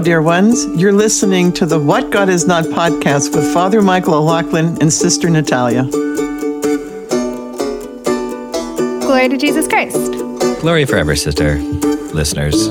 [0.00, 0.66] dear ones.
[0.80, 5.28] You're listening to the What God Is Not podcast with Father Michael O'Loughlin and Sister
[5.28, 5.82] Natalia.
[9.00, 10.12] Glory to Jesus Christ.
[10.62, 11.56] Glory forever, sister.
[12.14, 12.68] Listeners,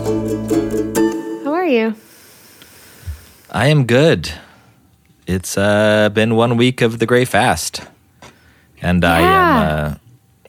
[1.44, 1.94] How are you?
[3.52, 4.32] I am good.
[5.28, 7.82] It's uh, been one week of the Great Fast,
[8.82, 9.92] and I am.
[9.92, 9.96] Uh,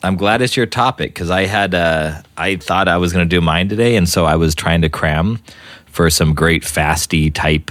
[0.02, 1.74] I'm glad it's your topic because I had.
[1.74, 4.80] Uh, I thought I was going to do mine today, and so I was trying
[4.80, 5.40] to cram
[5.90, 7.70] for some great fasty type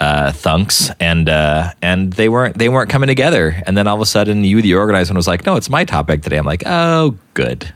[0.00, 3.62] uh, thunks, and uh, and they weren't they weren't coming together.
[3.66, 6.22] And then all of a sudden, you, the organizer, was like, "No, it's my topic
[6.22, 7.72] today." I'm like, "Oh, good."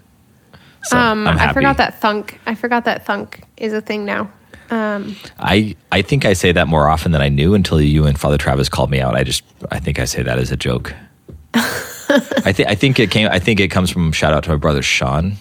[0.84, 2.40] So Um, I forgot that thunk.
[2.46, 4.30] I forgot that thunk is a thing now.
[4.70, 8.18] Um, I I think I say that more often than I knew until you and
[8.18, 9.14] Father Travis called me out.
[9.14, 10.94] I just I think I say that as a joke.
[11.54, 14.56] I think I think it came I think it comes from shout out to my
[14.56, 15.36] brother Sean,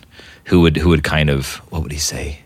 [0.46, 2.41] who would who would kind of what would he say?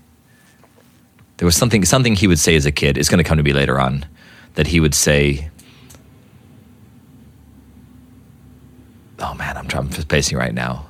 [1.37, 2.97] There was something something he would say as a kid.
[2.97, 4.05] It's going to come to me later on
[4.55, 5.49] that he would say.
[9.19, 10.87] Oh man, I'm trying I'm pacing right now.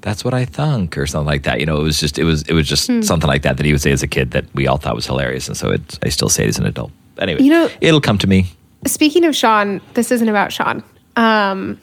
[0.00, 1.60] That's what I thunk, or something like that.
[1.60, 3.72] You know, it was just it was it was just something like that that he
[3.72, 6.08] would say as a kid that we all thought was hilarious, and so it, I
[6.08, 6.90] still say it as an adult.
[7.18, 8.46] Anyway, You know- it'll come to me.
[8.86, 10.82] speaking of Sean, this isn't about Sean.
[11.16, 11.78] Um,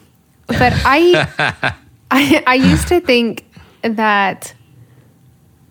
[0.48, 1.74] but I,
[2.10, 3.44] I, I used to think
[3.82, 4.52] that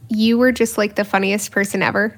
[0.10, 2.18] you were just like the funniest person ever.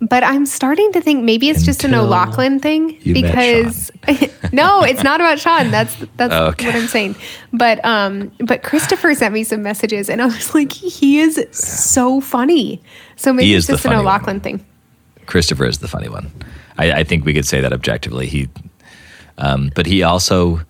[0.00, 3.90] But I'm starting to think maybe it's just an Until O'Loughlin thing because
[4.52, 5.72] no, it's not about Sean.
[5.72, 6.66] That's that's Okay.
[6.66, 7.16] what I'm saying.
[7.52, 12.20] But um, but Christopher sent me some messages, and I was like, he is so
[12.20, 12.80] funny.
[13.16, 14.04] So maybe it's just an funny one.
[14.04, 14.64] O'Loughlin thing.
[15.26, 16.30] Christopher is the funny one.
[16.78, 18.28] I, I think we could say that objectively.
[18.28, 18.48] He,
[19.36, 20.60] um, but he also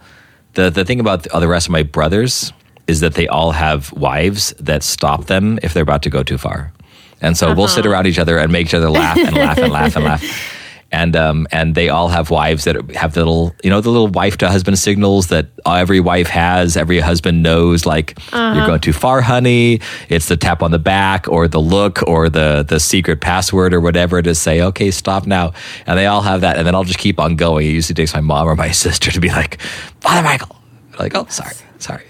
[0.55, 2.51] the the thing about the, the rest of my brothers
[2.89, 6.39] is that they all have wives that stop them if they're about to go too
[6.39, 6.73] far,
[7.21, 9.73] and so we'll sit around each other and make each other laugh and laugh and
[9.73, 10.55] laugh and laugh.
[10.91, 14.09] And um, and they all have wives that have the little you know the little
[14.09, 18.95] wife to husband signals that every wife has every husband knows like you're going too
[18.95, 19.83] far honey.
[20.09, 23.83] It's the tap on the back or the look or the the secret password or
[23.83, 25.53] whatever to say okay stop now.
[25.87, 26.57] And they all have that.
[26.57, 27.67] And then I'll just keep on going.
[27.67, 29.61] It usually takes my mom or my sister to be like
[30.01, 30.57] Father Michael.
[30.99, 32.05] Like oh sorry sorry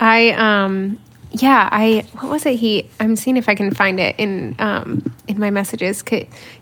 [0.00, 0.98] I um
[1.30, 5.14] yeah, I what was it he I'm seeing if I can find it in um
[5.26, 6.02] in my messages.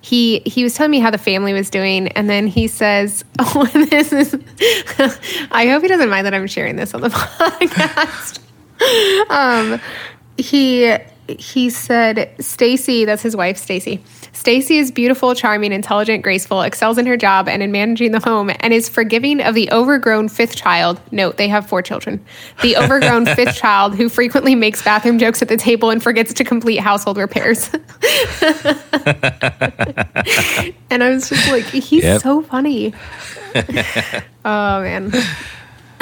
[0.01, 3.67] He he was telling me how the family was doing and then he says, "Oh,
[3.73, 4.35] this is
[5.51, 8.41] I hope he doesn't mind that I'm sharing this on the podcast."
[9.31, 9.81] um
[10.37, 10.97] he
[11.29, 14.03] he said Stacy, that's his wife Stacy.
[14.37, 18.51] Stacy is beautiful, charming, intelligent, graceful, excels in her job and in managing the home,
[18.61, 21.01] and is forgiving of the overgrown fifth child.
[21.11, 22.23] Note, they have four children.
[22.63, 26.45] The overgrown fifth child who frequently makes bathroom jokes at the table and forgets to
[26.45, 27.71] complete household repairs.
[30.91, 32.21] and I was just like, he's Yep.
[32.21, 32.93] so funny.
[34.45, 35.13] oh man.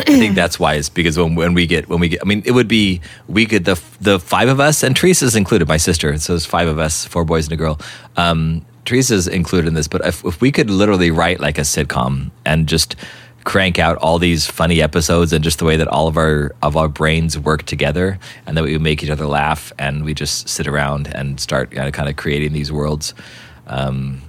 [0.07, 2.53] I think that's wise because when, when we get when we get I mean it
[2.53, 6.35] would be we could the the five of us and Teresa's included my sister so
[6.35, 7.81] it's five of us four boys and a girl.
[8.17, 12.31] Um, Teresa's included in this but if, if we could literally write like a sitcom
[12.45, 12.97] and just
[13.45, 16.77] crank out all these funny episodes and just the way that all of our of
[16.77, 20.49] our brains work together and that we would make each other laugh and we just
[20.49, 23.15] sit around and start you know, kind of creating these worlds
[23.67, 24.21] um,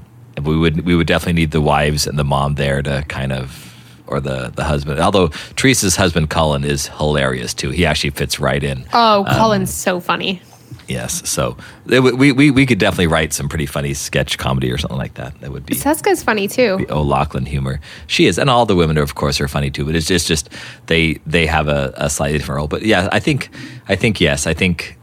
[0.43, 3.74] we would we would definitely need the wives and the mom there to kind of
[4.07, 4.99] or the the husband.
[4.99, 7.71] Although Teresa's husband Colin is hilarious too.
[7.71, 8.85] He actually fits right in.
[8.93, 10.41] Oh, um, Colin's so funny.
[10.88, 11.57] Yes, so
[11.88, 15.16] it we we we could definitely write some pretty funny sketch comedy or something like
[15.16, 15.39] that.
[15.41, 16.85] That would be Seska's funny too.
[16.89, 17.79] O'Loughlin humor.
[18.05, 19.85] She is, and all the women, are, of course, are funny too.
[19.85, 20.49] But it's just just
[20.85, 22.67] they they have a, a slightly different role.
[22.67, 23.49] But yeah, I think
[23.87, 24.97] I think yes, I think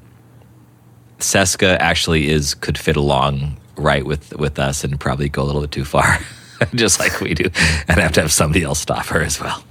[1.18, 5.62] Seska actually is could fit along right with with us and probably go a little
[5.62, 6.18] bit too far,
[6.74, 7.44] just like we do,
[7.88, 9.62] and have to have somebody else stop her as well.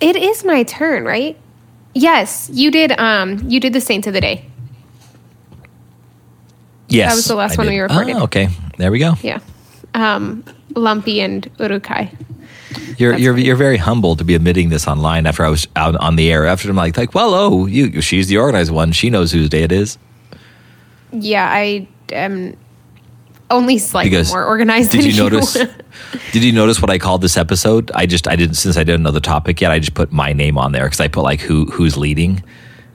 [0.00, 1.36] It is my turn, right?
[1.94, 2.92] Yes, you did.
[2.98, 4.44] Um, you did the Saints of the Day.
[6.88, 7.72] Yes, that was the last I one did.
[7.72, 8.16] we recorded.
[8.16, 9.14] Oh, okay, there we go.
[9.22, 9.40] Yeah,
[9.94, 12.14] um, Lumpy and Urukai.
[12.98, 13.44] You're That's you're funny.
[13.46, 16.46] you're very humble to be admitting this online after I was out on the air.
[16.46, 18.92] After I'm like like, well, oh, you she's the organized one.
[18.92, 19.98] She knows whose day it is.
[21.12, 22.56] Yeah, I am
[23.50, 24.90] only slightly Because more organized.
[24.90, 25.52] Did than you notice?
[26.32, 27.90] did you notice what I called this episode?
[27.94, 29.70] I just I didn't since I didn't know the topic yet.
[29.70, 32.42] I just put my name on there because I put like who who's leading,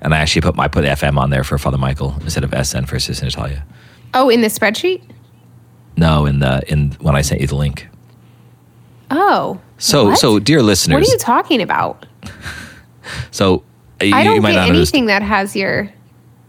[0.01, 2.85] and I actually put my put FM on there for Father Michael instead of SN
[2.85, 3.65] for Sister Natalia.
[4.13, 5.01] oh, in the spreadsheet.
[5.97, 7.87] No, in the in when I sent you the link.
[9.09, 10.17] Oh, So what?
[10.19, 12.05] so dear listeners, what are you talking about?
[13.31, 13.63] so
[14.01, 15.89] you, I don't might get anything that has your.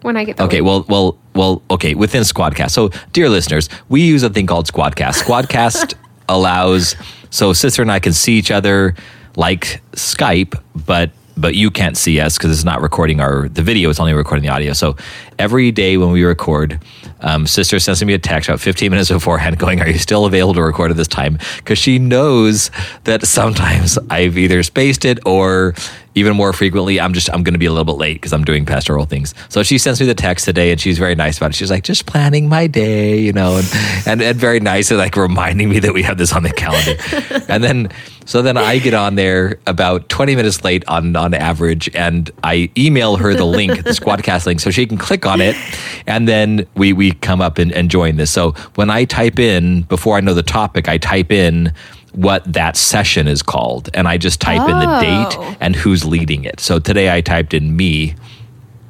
[0.03, 0.67] When I get the Okay, link.
[0.67, 1.63] well, well, well.
[1.71, 2.71] Okay, within Squadcast.
[2.73, 5.23] So, dear listeners, we use a thing called Squadcast.
[5.23, 5.95] Squadcast
[6.29, 6.95] allows
[7.31, 8.95] so sister and I can see each other
[9.37, 13.89] like Skype, but but you can't see us because it's not recording our the video.
[13.89, 14.75] It's only recording the audio.
[14.75, 14.97] So
[15.39, 16.79] every day when we record,
[17.21, 20.55] um, sister sends me a text about 15 minutes beforehand, going, "Are you still available
[20.55, 22.71] to record at this time?" Because she knows
[23.05, 25.75] that sometimes I've either spaced it or
[26.15, 28.45] even more frequently, I'm just I'm going to be a little bit late because I'm
[28.45, 29.35] doing pastoral things.
[29.49, 31.55] So she sends me the text today, and she's very nice about it.
[31.55, 33.69] She's like, just planning my day, you know, and
[34.07, 36.97] and, and very nice, and like reminding me that we have this on the calendar.
[37.49, 37.89] and then
[38.25, 42.71] so then I get on there about 20 minutes late on on average, and I
[42.77, 45.57] email her the link, the Squadcast link, so she can click on it,
[46.07, 48.31] and then we we come up and, and join this.
[48.31, 51.73] So when I type in before I know the topic, I type in
[52.13, 55.01] what that session is called and I just type in the Oh.
[55.01, 56.61] date and who's leading it.
[56.61, 58.15] So today I typed in me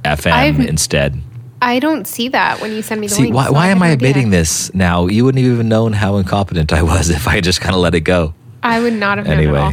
[0.04, 1.20] FM I've- instead.
[1.64, 3.34] I don't see that when you send me the See, link.
[3.36, 5.06] why, so why am I admitting this now?
[5.06, 7.94] You wouldn't have even known how incompetent I was if I just kind of let
[7.94, 8.34] it go.
[8.64, 9.72] I would not have Anyway.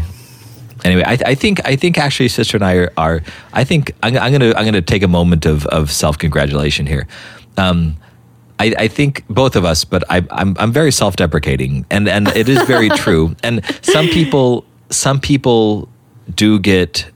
[0.86, 2.92] Anyway, I, I think I think actually, sister and I are.
[2.96, 3.22] are
[3.54, 7.06] I think I'm, I'm gonna I'm gonna take a moment of of self congratulation here.
[7.58, 7.98] Um,
[8.60, 12.28] I, I think both of us, but I, I'm I'm very self deprecating, and and
[12.30, 13.36] it is very true.
[13.42, 15.88] And some people some people
[16.36, 17.10] do get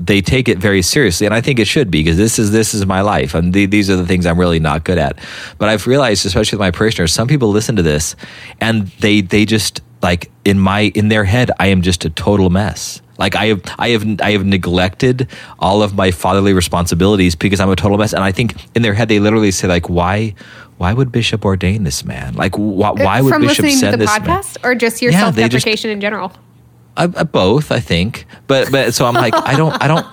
[0.00, 2.74] they take it very seriously, and I think it should be because this is this
[2.74, 5.18] is my life, and the, these are the things I'm really not good at.
[5.58, 8.16] But I've realized, especially with my parishioners, some people listen to this,
[8.60, 12.50] and they they just like in my in their head, I am just a total
[12.50, 13.00] mess.
[13.22, 15.28] Like I have I have I have neglected
[15.60, 18.94] all of my fatherly responsibilities because I'm a total mess, and I think in their
[18.94, 20.34] head they literally say like, why
[20.78, 22.34] why would Bishop ordain this man?
[22.34, 24.26] Like why, uh, why would From Bishop listening to send the this man?
[24.26, 26.32] podcast or just your Yeah, they self-deprecation in general?
[26.96, 28.26] I, I, both, I think.
[28.48, 30.06] But but so I'm like, I don't, I don't,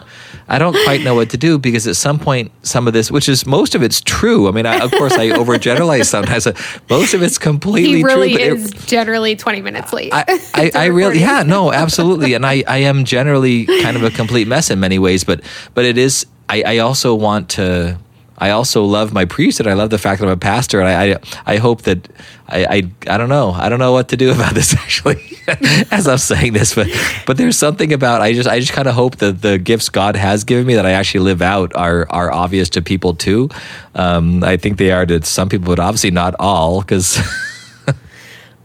[0.49, 3.29] I don't quite know what to do because at some point, some of this, which
[3.29, 4.47] is most of it's true.
[4.47, 6.47] I mean, I, of course, I overgeneralize sometimes.
[6.89, 8.37] Most of it's completely He really true.
[8.39, 10.11] but it- is generally 20 minutes late.
[10.13, 10.25] I,
[10.55, 14.47] I, I really, yeah, no, absolutely, and I, I am generally kind of a complete
[14.47, 15.41] mess in many ways, but,
[15.73, 16.25] but it is.
[16.49, 17.99] I, I also want to.
[18.39, 20.87] I also love my priest, and I love the fact that I'm a pastor, and
[20.87, 22.09] I, I, I hope that
[22.47, 22.77] I, I,
[23.13, 25.21] I don't know, I don't know what to do about this actually,
[25.91, 26.87] as I'm saying this, but,
[27.25, 30.15] but there's something about I just, I just kind of hope that the gifts God
[30.15, 33.49] has given me that I actually live out are, are obvious to people too.
[33.95, 37.19] Um, I think they are to some people, but obviously not all, because.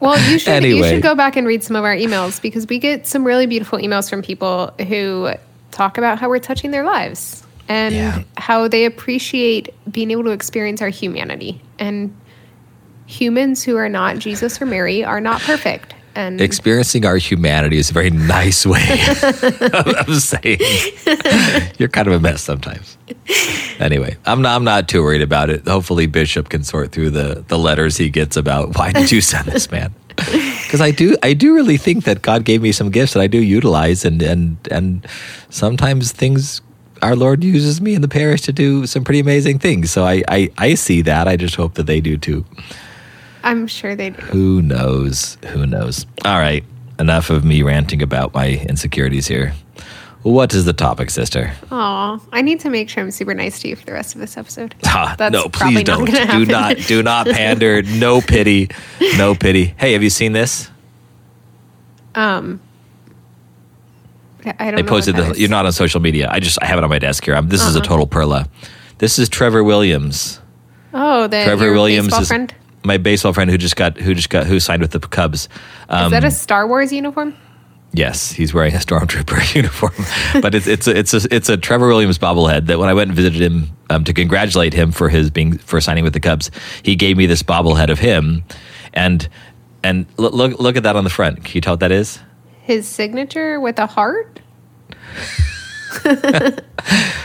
[0.00, 2.78] Well, you should you should go back and read some of our emails because we
[2.78, 5.32] get some really beautiful emails from people who
[5.70, 8.22] talk about how we're touching their lives and Yeah.
[8.36, 11.60] how they appreciate being able to experience our humanity.
[11.78, 12.14] And
[13.06, 15.94] humans who are not Jesus or Mary are not perfect.
[16.16, 18.86] And experiencing our humanity is a very nice way
[19.22, 20.60] of, of saying
[21.78, 22.96] you're kind of a mess sometimes.
[23.80, 25.66] Anyway, I'm not, I'm not too worried about it.
[25.66, 29.46] Hopefully, Bishop can sort through the, the letters he gets about why did you send
[29.48, 29.92] this man?
[30.64, 33.28] Because I do I do really think that God gave me some gifts that I
[33.28, 35.06] do utilize, and and and
[35.50, 36.62] sometimes things
[37.04, 39.90] our Lord uses me in the parish to do some pretty amazing things.
[39.90, 41.28] So I I, I see that.
[41.28, 42.44] I just hope that they do too.
[43.42, 44.20] I'm sure they do.
[44.22, 45.36] Who knows?
[45.52, 46.06] Who knows?
[46.24, 46.64] All right.
[46.98, 49.52] Enough of me ranting about my insecurities here.
[50.22, 51.52] What is the topic, sister?
[51.70, 54.20] Aw, I need to make sure I'm super nice to you for the rest of
[54.22, 54.74] this episode.
[54.86, 56.04] Ah, That's no, please not don't.
[56.06, 57.82] gonna Do not, do not pander.
[57.82, 58.70] No pity.
[59.18, 59.74] No pity.
[59.76, 60.70] Hey, have you seen this?
[62.14, 62.60] Um,
[64.46, 65.38] I don't know posted is.
[65.38, 66.28] You're not on social media.
[66.30, 67.34] I just I have it on my desk here.
[67.34, 67.84] I'm, this is a Uh-uh.
[67.86, 68.48] total perla.
[68.98, 70.40] This is Trevor Williams.
[70.92, 72.54] Oh, the Trevor Williams baseball is friend.
[72.84, 75.48] my baseball friend who just got who just got who signed with the Cubs.
[75.88, 77.34] Um, Is that a Star Wars uniform?
[77.96, 79.94] Yes, he's wearing a stormtrooper uniform,
[80.42, 83.08] but it's it's a, it's a it's a Trevor Williams bobblehead that when I went
[83.10, 86.50] and visited him um, to congratulate him for his being for signing with the Cubs,
[86.82, 88.42] he gave me this bobblehead of him,
[88.92, 89.28] and
[89.84, 91.44] and look look look at that on the front.
[91.44, 92.18] Can you tell what that is?
[92.64, 94.40] His signature with a heart?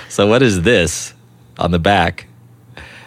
[0.10, 1.14] So what is this
[1.58, 2.28] on the back?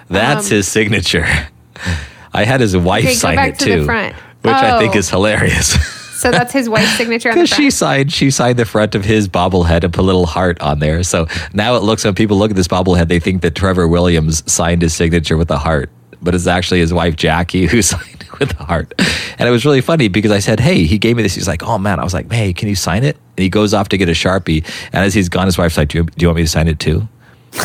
[0.09, 1.27] That's Um, his signature.
[2.33, 4.15] I had his wife Okay, sign it to the too, front.
[4.43, 4.99] which I think Oh.
[4.99, 5.77] is hilarious.
[6.23, 9.05] So that's his wife's signature on the Because she signed, she signed the front of
[9.05, 11.03] his bobblehead and put a little heart on there.
[11.03, 14.45] So now it looks when people look at this bobblehead, they think that Trevor Williams
[14.51, 15.91] signed his signature with a heart,
[16.23, 18.93] but it's actually his wife Jackie who signed it with a heart.
[19.39, 21.35] And it was really funny because I said, "Hey," he gave me this.
[21.35, 23.75] He's like, "Oh man," I was like, "Hey, can you sign it?" And he goes
[23.75, 26.13] off to get a sharpie, and as he's gone, his wife's like, "Do you, do
[26.19, 27.09] you want me to sign it too?"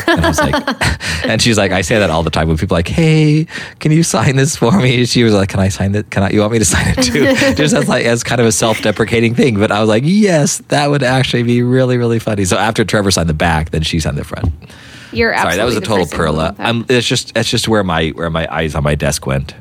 [0.07, 0.53] And I was like,
[1.25, 3.47] and she's like, I say that all the time when people are like, hey,
[3.79, 5.05] can you sign this for me?
[5.05, 6.09] She was like, can I sign it?
[6.09, 6.29] Can I?
[6.29, 7.25] You want me to sign it too?
[7.55, 9.57] Just as like as kind of a self-deprecating thing.
[9.57, 12.45] But I was like, yes, that would actually be really really funny.
[12.45, 14.51] So after Trevor signed the back, then she signed the front.
[15.13, 16.55] You're absolutely Sorry, that was a total perla.
[16.59, 19.53] I'm, um, it's just it's just where my where my eyes on my desk went.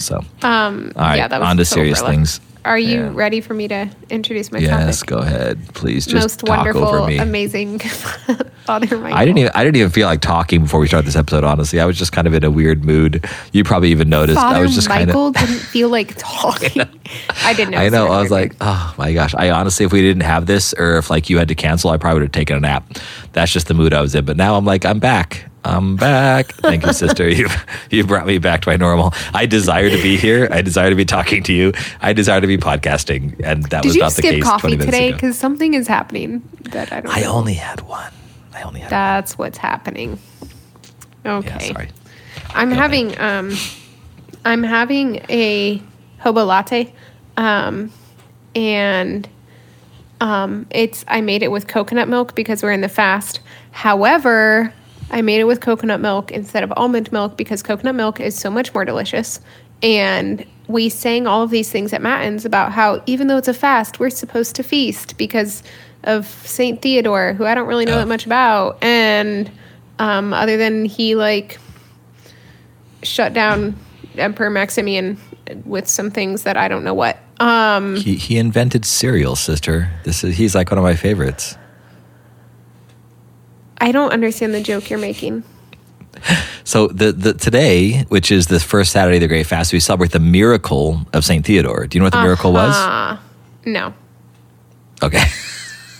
[0.00, 2.40] So Um, all right, yeah, that was on to serious things.
[2.62, 3.10] Are you Yeah.
[3.14, 5.08] ready for me to introduce my Yes, topic?
[5.08, 6.04] go ahead, please.
[6.04, 7.16] Just Most talk over wonderful, me.
[7.16, 7.78] amazing
[8.66, 9.16] Father Michael.
[9.16, 11.42] I didn't even I didn't even feel like talking before we started this episode.
[11.42, 13.24] Honestly, I was just kind of in a weird mood.
[13.52, 14.38] You probably even noticed.
[14.38, 15.34] Father I was just kind Michael of.
[15.34, 16.82] didn't feel like talking.
[17.44, 17.74] I didn't.
[17.76, 18.08] I know.
[18.08, 19.34] I was like, oh my gosh.
[19.34, 21.96] I honestly, if we didn't have this, or if like you had to cancel, I
[21.96, 22.84] probably would have taken a nap.
[23.32, 24.24] That's just the mood I was in.
[24.26, 25.46] But now I'm like, I'm back.
[25.64, 26.52] I'm back.
[26.52, 27.28] Thank you, sister.
[27.28, 29.12] You've you brought me back to my normal.
[29.34, 30.48] I desire to be here.
[30.50, 31.72] I desire to be talking to you.
[32.00, 34.44] I desire to be podcasting, and that Did was you not the skip case.
[34.44, 35.12] coffee 20 minutes today?
[35.12, 37.14] Because something is happening that I don't.
[37.14, 37.32] I know.
[37.32, 38.12] only had one.
[38.54, 38.90] I only had.
[38.90, 40.18] That's what's happening.
[41.26, 41.48] Okay.
[41.48, 41.88] Yeah, sorry.
[42.54, 43.54] I'm having um
[44.44, 45.82] I'm having a
[46.18, 46.92] hobo latte.
[47.36, 47.92] Um
[48.54, 49.28] and
[50.20, 53.40] um it's I made it with coconut milk because we're in the fast.
[53.72, 54.72] However,
[55.10, 58.50] I made it with coconut milk instead of almond milk because coconut milk is so
[58.50, 59.40] much more delicious.
[59.82, 63.54] And we sang all of these things at Matins about how even though it's a
[63.54, 65.62] fast, we're supposed to feast because
[66.04, 67.98] of Saint Theodore, who I don't really know Oh.
[67.98, 68.78] that much about.
[68.82, 69.50] And
[69.98, 71.58] um, other than he like
[73.02, 73.76] shut down
[74.16, 75.18] Emperor Maximian
[75.64, 77.18] with some things that I don't know what.
[77.40, 79.90] Um, He he invented cereal, sister.
[80.04, 81.56] This is he's like one of my favorites.
[83.80, 85.42] I don't understand the joke you're making.
[86.64, 90.12] So the, the today, which is the first Saturday of the Great Fast, we celebrate
[90.12, 91.86] the miracle of Saint Theodore.
[91.86, 92.74] Do you know what the miracle was?
[92.76, 93.22] Ah,
[93.64, 93.94] no.
[95.02, 95.24] Okay.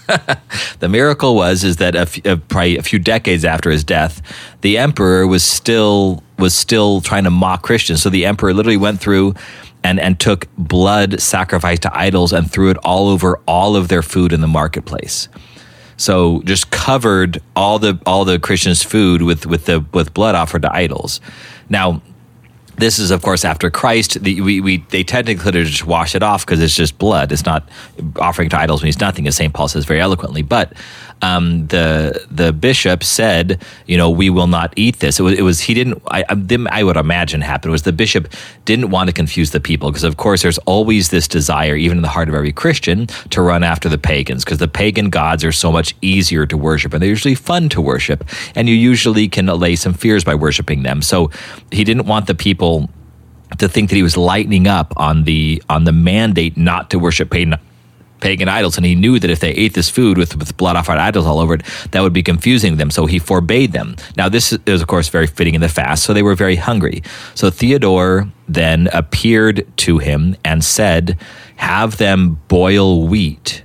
[0.81, 4.21] the miracle was is that a f- uh, probably a few decades after his death,
[4.61, 8.03] the emperor was still was still trying to mock Christians.
[8.03, 9.35] So the emperor literally went through
[9.83, 14.03] and and took blood sacrificed to idols and threw it all over all of their
[14.03, 15.29] food in the marketplace.
[16.01, 20.63] So just covered all the all the Christians' food with with the with blood offered
[20.63, 21.21] to idols.
[21.69, 22.01] Now,
[22.79, 24.23] this is of course after Christ.
[24.23, 27.33] The, we, we they technically just wash it off because it's just blood.
[27.33, 27.69] It's not
[28.17, 30.41] offering to idols means nothing, as Saint Paul says very eloquently.
[30.41, 30.73] But
[31.23, 35.21] um, the the bishop said, you know, we will not eat this.
[35.21, 36.03] It was, it was he didn't.
[36.11, 36.25] I,
[36.71, 38.29] I would imagine happened was the bishop
[38.65, 42.03] didn't want to confuse the people because of course there's always this desire, even in
[42.03, 45.53] the heart of every Christian, to run after the pagans because the pagan gods are
[45.53, 48.25] so much easier to worship and they're usually fun to worship,
[48.55, 51.03] and you usually can allay some fears by worshiping them.
[51.03, 51.31] So
[51.71, 52.91] he didn't want the people
[53.59, 57.31] to think that he was lightening up on the on the mandate not to worship
[57.31, 57.57] pagan,
[58.21, 60.99] pagan idols, and he knew that if they ate this food with, with blood offered
[60.99, 62.91] idols all over it, that would be confusing them.
[62.91, 63.97] So he forbade them.
[64.17, 67.03] Now this is of course very fitting in the fast, so they were very hungry.
[67.35, 71.19] So Theodore then appeared to him and said,
[71.57, 73.65] "Have them boil wheat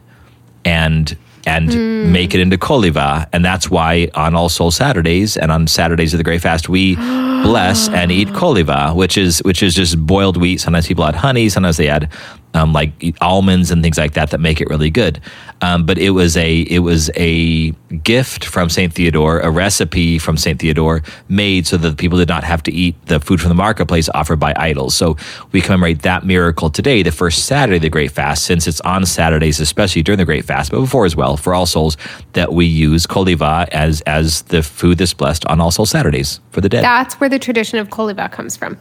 [0.64, 2.12] and." And hmm.
[2.12, 6.18] make it into koliva, and that's why on All Soul Saturdays and on Saturdays of
[6.18, 10.60] the Great Fast we bless and eat koliva, which is which is just boiled wheat.
[10.60, 12.10] Sometimes people add honey, sometimes they add
[12.56, 15.20] um, like almonds and things like that that make it really good.
[15.62, 17.72] Um, but it was a it was a
[18.04, 22.30] gift from Saint Theodore, a recipe from Saint Theodore made so that the people did
[22.30, 24.96] not have to eat the food from the marketplace offered by idols.
[24.96, 25.18] So
[25.52, 29.06] we commemorate that miracle today, the first Saturday of the Great Fast, since it's on
[29.06, 31.98] Saturdays, especially during the Great Fast, but before as well for All Souls,
[32.34, 36.62] that we use koliva as as the food that's blessed on All Souls Saturdays for
[36.62, 36.84] the dead.
[36.84, 38.78] That's where the tradition of koliva comes from.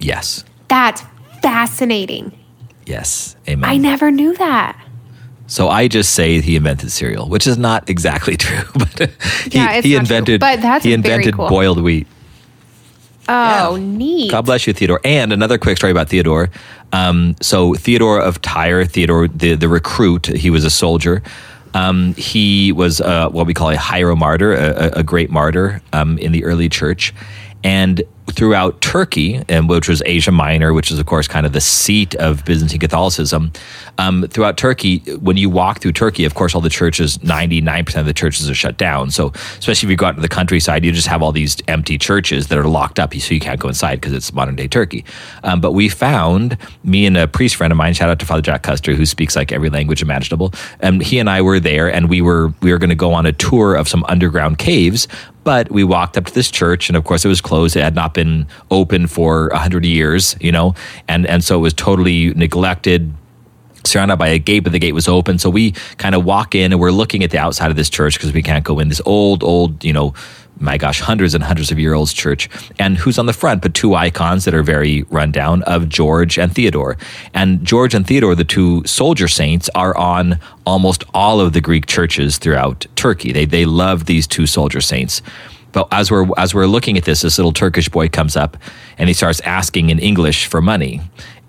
[0.00, 1.02] yes, That's
[1.42, 2.32] fascinating.
[2.86, 3.68] Yes, amen.
[3.68, 4.78] I never knew that.
[5.46, 9.10] So I just say he invented cereal, which is not exactly true, but
[9.44, 10.16] he, Yeah, it's he not true.
[10.16, 11.48] invented But that's he very invented cool.
[11.48, 12.06] boiled wheat.
[13.28, 13.82] Oh, Yeah.
[13.82, 14.30] neat.
[14.30, 15.00] God bless you, Theodore.
[15.04, 16.50] And another quick story about Theodore.
[16.92, 21.22] Um, so Theodore of Tyre, Theodore the the recruit, he was a soldier.
[21.74, 26.18] Um, he was uh, what we call a hieromartyr, a, a- a great martyr um,
[26.18, 27.14] in the early church.
[27.64, 31.60] And throughout Turkey, and which was Asia Minor, which is of course kind of the
[31.60, 33.52] seat of Byzantine Catholicism,
[33.98, 37.84] um, throughout Turkey, when you walk through Turkey, of course, all the churches, ninety nine
[37.84, 39.10] percent of the churches are shut down.
[39.10, 41.98] So, especially if you go out to the countryside, you just have all these empty
[41.98, 45.04] churches that are locked up, so you can't go inside because it's modern day Turkey.
[45.42, 48.42] Um, but we found me and a priest friend of mine, shout out to Father
[48.42, 50.52] Jack Custer, who speaks like every language imaginable.
[50.80, 53.26] And he and I were there, and we were we were going to go on
[53.26, 55.08] a tour of some underground caves.
[55.44, 57.74] But we walked up to this church, and of course, it was closed.
[57.74, 60.74] It had not been open for a hundred years, you know,
[61.08, 63.12] and and so it was totally neglected
[63.84, 65.38] surrounded by a gate, but the gate was open.
[65.38, 68.14] So we kind of walk in and we're looking at the outside of this church
[68.14, 68.88] because we can't go in.
[68.88, 70.14] This old, old, you know,
[70.58, 72.48] my gosh, hundreds and hundreds of year old church.
[72.78, 73.62] And who's on the front?
[73.62, 76.96] But two icons that are very run down of George and Theodore.
[77.34, 81.86] And George and Theodore, the two soldier saints, are on almost all of the Greek
[81.86, 83.32] churches throughout Turkey.
[83.32, 85.20] They, they love these two soldier saints.
[85.72, 88.56] But as we're as we're looking at this, this little Turkish boy comes up
[89.02, 91.00] and he starts asking in English for money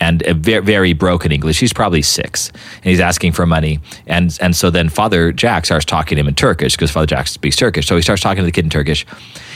[0.04, 1.60] and a very, very broken English.
[1.60, 3.80] He's probably six, and he's asking for money.
[4.06, 7.28] And and so then Father Jack starts talking to him in Turkish because Father Jack
[7.28, 7.88] speaks Turkish.
[7.88, 9.06] So he starts talking to the kid in Turkish,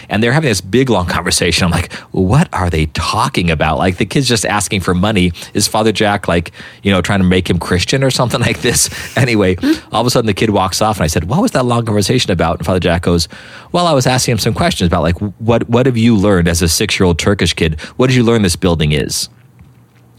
[0.10, 1.66] and they're having this big long conversation.
[1.66, 3.78] I'm like, what are they talking about?
[3.78, 5.34] Like the kid's just asking for money.
[5.54, 6.52] Is Father Jack like
[6.84, 8.90] you know trying to make him Christian or something like this?
[9.18, 9.58] Anyway,
[9.92, 11.86] all of a sudden the kid walks off, and I said, what was that long
[11.86, 12.60] conversation about?
[12.60, 13.28] And Father Jack goes,
[13.74, 16.62] well, I was asking him some questions about like what what have you learned as
[16.62, 17.80] a six year old Turkish kid?
[17.96, 19.30] What did you learn this building is?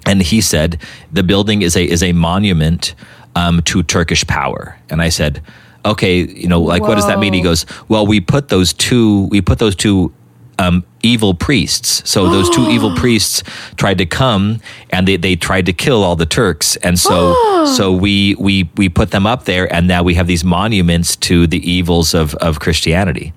[0.08, 0.80] and he said
[1.12, 2.94] the building is a is a monument
[3.36, 4.76] um, to Turkish power.
[4.88, 5.42] And I said,
[5.84, 7.34] okay, you know, like what does that mean?
[7.34, 10.12] He goes, well, we put those two we put those two
[10.58, 12.02] um, evil priests.
[12.10, 13.44] So those two evil priests
[13.76, 14.60] tried to come
[14.90, 16.76] and they, they tried to kill all the Turks.
[16.76, 20.42] And so so we we we put them up there and now we have these
[20.42, 23.34] monuments to the evils of, of Christianity.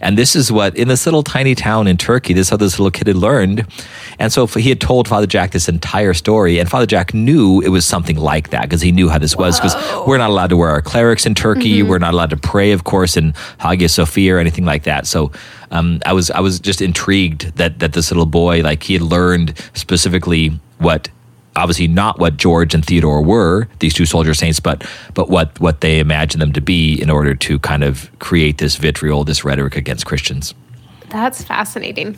[0.00, 2.78] And this is what, in this little tiny town in Turkey, this is how this
[2.78, 3.66] little kid had learned.
[4.18, 7.68] And so he had told Father Jack this entire story, and Father Jack knew it
[7.68, 9.58] was something like that because he knew how this was.
[9.58, 9.74] Because
[10.06, 12.84] we're not allowed to wear our clerics in Turkey, we're not allowed to pray, of
[12.84, 15.06] course, in Hagia Sophia or anything like that.
[15.06, 15.32] So
[15.70, 19.02] um, I was I was just intrigued that that this little boy, like he had
[19.02, 21.08] learned specifically what
[21.56, 25.80] obviously not what George and Theodore were, these two soldier saints, but but what what
[25.80, 29.76] they imagined them to be in order to kind of create this vitriol, this rhetoric
[29.76, 30.54] against Christians.
[31.08, 32.16] That's fascinating.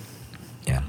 [0.67, 0.83] Yeah.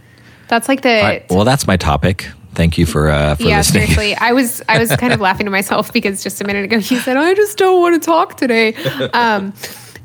[0.48, 1.26] That's like the right.
[1.30, 2.30] Well, that's my topic.
[2.54, 3.88] Thank you for uh, for yeah, listening.
[3.88, 4.16] seriously.
[4.16, 7.00] I was I was kind of laughing to myself because just a minute ago you
[7.00, 8.76] said I just don't want to talk today.
[9.14, 9.54] Um,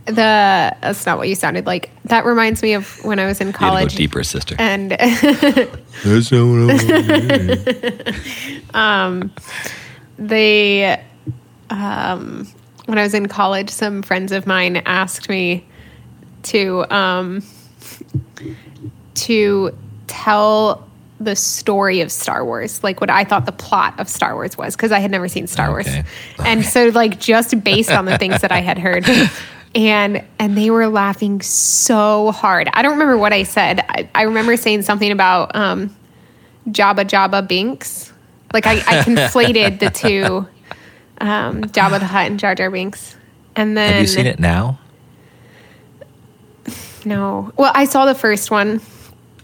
[0.08, 1.90] the that's not what you sounded like.
[2.04, 4.56] That reminds me of when I was in You had college deeper, sister.
[4.58, 4.90] and
[6.04, 6.70] That's not what
[8.74, 9.30] I
[10.18, 11.00] they
[11.70, 12.46] um,
[12.86, 15.66] when I was in college, some friends of mine asked me
[16.44, 17.42] to um,
[19.14, 20.88] to tell
[21.20, 24.76] the story of Star Wars, like what I thought the plot of Star Wars was,
[24.76, 25.88] because I had never seen Star Wars,
[26.38, 29.04] and so like just based on the things that I had heard.
[29.74, 32.68] And and they were laughing so hard.
[32.72, 33.80] I don't remember what I said.
[33.88, 35.94] I, I remember saying something about um,
[36.68, 38.12] Jabba Jabba Binks.
[38.54, 40.48] Like I, I conflated the two,
[41.20, 43.14] um, Jabba the Hutt and Jar Jar Binks.
[43.56, 44.78] And then Have you seen it now?
[47.04, 47.52] No.
[47.56, 48.80] Well, I saw the first one,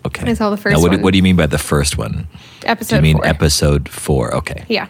[0.07, 0.31] Okay.
[0.31, 1.03] I saw the first Now, what, one.
[1.03, 2.29] what do you mean by the first one?
[2.67, 3.27] episode Do you mean four.
[3.27, 4.35] episode four?
[4.37, 4.65] Okay.
[4.69, 4.89] yeah.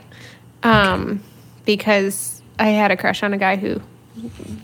[0.65, 1.23] Um,
[1.65, 3.81] because I had a crush on a guy who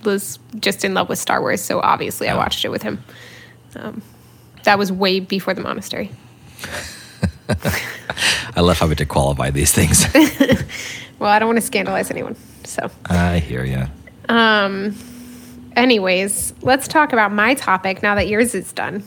[0.05, 3.03] was just in love with Star Wars, so obviously I watched it with him.
[3.77, 4.03] Um,
[4.65, 6.11] that was way before the monastery.
[8.57, 10.07] I love having to qualify these things.
[11.19, 12.35] Well, I don't want to scandalize anyone.
[12.65, 13.85] So, I hear you.
[14.35, 14.97] Um.
[15.77, 19.03] anyways, let's talk about my topic now that yours is done.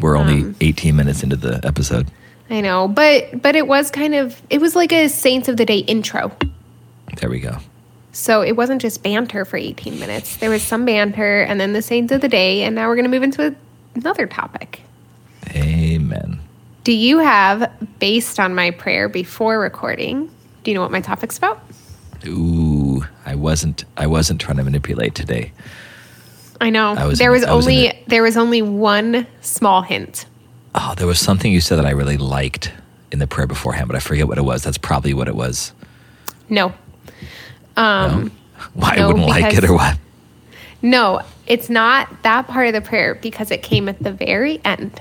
[0.00, 2.10] We're only Um, 18 minutes into the episode.
[2.50, 5.64] I know, but but it was kind of it was like a Saints of the
[5.64, 6.30] Day intro.
[7.16, 7.56] There we go.
[8.12, 10.38] So it wasn't just banter for 18 minutes.
[10.38, 13.04] There was some banter and then the Saints of the Day, and now we're going
[13.04, 13.54] to move into
[13.94, 14.82] another topic.
[15.50, 16.40] Amen.
[16.84, 20.30] Do you have, based on my prayer before recording,
[20.64, 21.62] do you know what my topic's about?
[22.26, 23.84] Ooh, I wasn't.
[23.96, 25.52] I wasn't trying to manipulate today.
[26.60, 26.94] I know.
[26.94, 30.26] I was there was was only there was only one small hint.
[30.74, 32.72] Oh, there was something you said that I really liked
[33.12, 34.62] in the prayer beforehand, but I forget what it was.
[34.64, 35.72] That's probably what it was.
[36.48, 36.72] No.
[37.78, 38.30] Um
[38.74, 39.96] Why I No, wouldn't like it or what?
[40.82, 45.00] no, it's not that part of the prayer because it came at the very end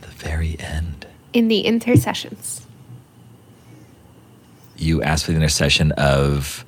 [0.00, 1.06] The very end.
[1.32, 2.66] in the intercessions.
[4.76, 6.64] You asked for the intercession of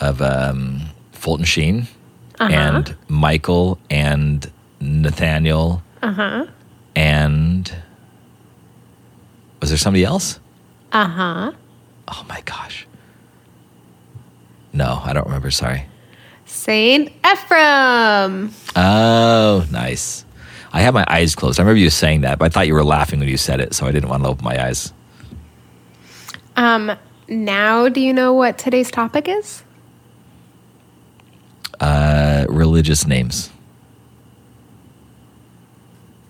[0.00, 0.80] of um,
[1.12, 1.86] Fulton Sheen
[2.38, 2.52] Uh-huh.
[2.52, 4.50] and Michael and
[4.80, 6.46] Nathaniel Uh-huh.
[6.94, 7.72] and
[9.60, 10.38] was there somebody else?
[10.92, 11.52] Uh-huh.
[12.08, 12.86] Oh my gosh.
[14.76, 15.50] No, I don't remember.
[15.50, 15.86] Sorry.
[16.44, 18.52] Saint Ephraim.
[18.76, 20.24] Oh, nice.
[20.72, 21.58] I had my eyes closed.
[21.58, 23.74] I remember you saying that, but I thought you were laughing when you said it,
[23.74, 24.92] so I didn't want to open my eyes.
[26.56, 26.92] Um
[27.28, 29.64] now do you know what today's topic is?
[31.80, 33.50] Uh, religious names.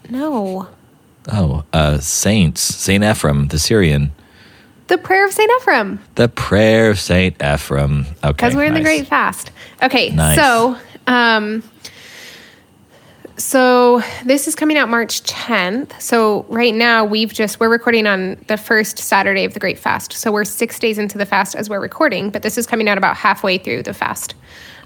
[0.09, 0.69] No.
[1.29, 2.61] Oh, uh, saints.
[2.61, 4.13] Saint Ephraim, the Syrian.
[4.89, 5.99] The prayer of Saint Ephraim.
[6.15, 8.07] The prayer of Saint Ephraim.
[8.23, 8.33] Okay.
[8.33, 9.51] because we're in the great fast.
[9.83, 10.37] Okay, Nice.
[10.39, 11.63] so um,
[13.37, 16.01] so this is coming out March 10th.
[16.01, 20.13] So right now we've just we're recording on the first Saturday of the Great Fast.
[20.13, 22.97] So we're six days into the fast as we're recording, but this is coming out
[22.97, 24.35] about halfway through the fast,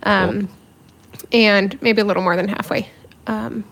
[0.02, 0.48] um,
[1.32, 2.88] and maybe a little more than halfway.
[3.26, 3.64] Um,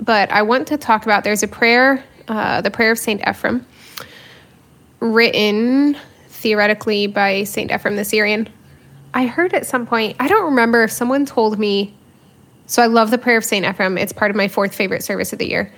[0.00, 3.64] but I want to talk about there's a prayer, uh, the prayer of Saint Ephrem,
[5.12, 5.96] written
[6.28, 8.48] theoretically by Saint Ephrem the Syrian.
[9.12, 11.94] I heard at some point, I don't remember if someone told me.
[12.66, 13.98] So I love the prayer of Saint Ephrem.
[14.00, 15.72] It's part of my fourth favorite service of the year.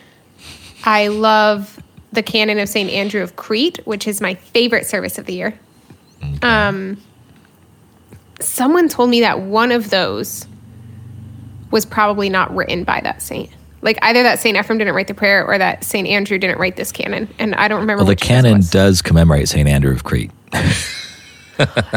[0.85, 5.27] I love the canon of Saint Andrew of Crete, which is my favorite service of
[5.27, 5.59] the year.
[6.43, 7.01] Um,
[8.41, 10.47] someone told me that one of those
[11.71, 13.51] was probably not written by that saint.
[13.83, 16.77] Like either that Saint Ephrem didn't write the prayer or that Saint Andrew didn't write
[16.77, 17.99] this canon, and I don't remember.
[18.03, 19.69] Well, the canon does commemorate St.
[19.69, 20.31] Andrew of Crete.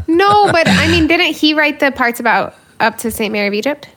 [0.08, 3.54] No, but I mean, didn't he write the parts about up to Saint Mary of
[3.54, 3.90] Egypt?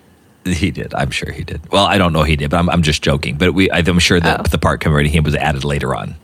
[0.44, 0.92] He did.
[0.94, 1.60] I'm sure he did.
[1.70, 3.36] Well, I don't know he did, but I'm, I'm just joking.
[3.36, 4.42] But we, I'm sure that Oh.
[4.44, 6.16] the part commemorating him was added later on.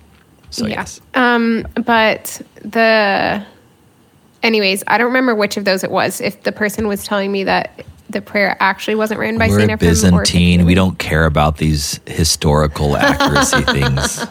[0.51, 1.01] So yes.
[1.15, 3.45] Um, but the,
[4.43, 6.21] anyways, I don't remember which of those it was.
[6.21, 9.71] If the person was telling me that the prayer actually wasn't written by We're Saint
[9.71, 10.65] Ephrem, or if it Byzantine.
[10.65, 14.27] We don't care about these historical accuracy things.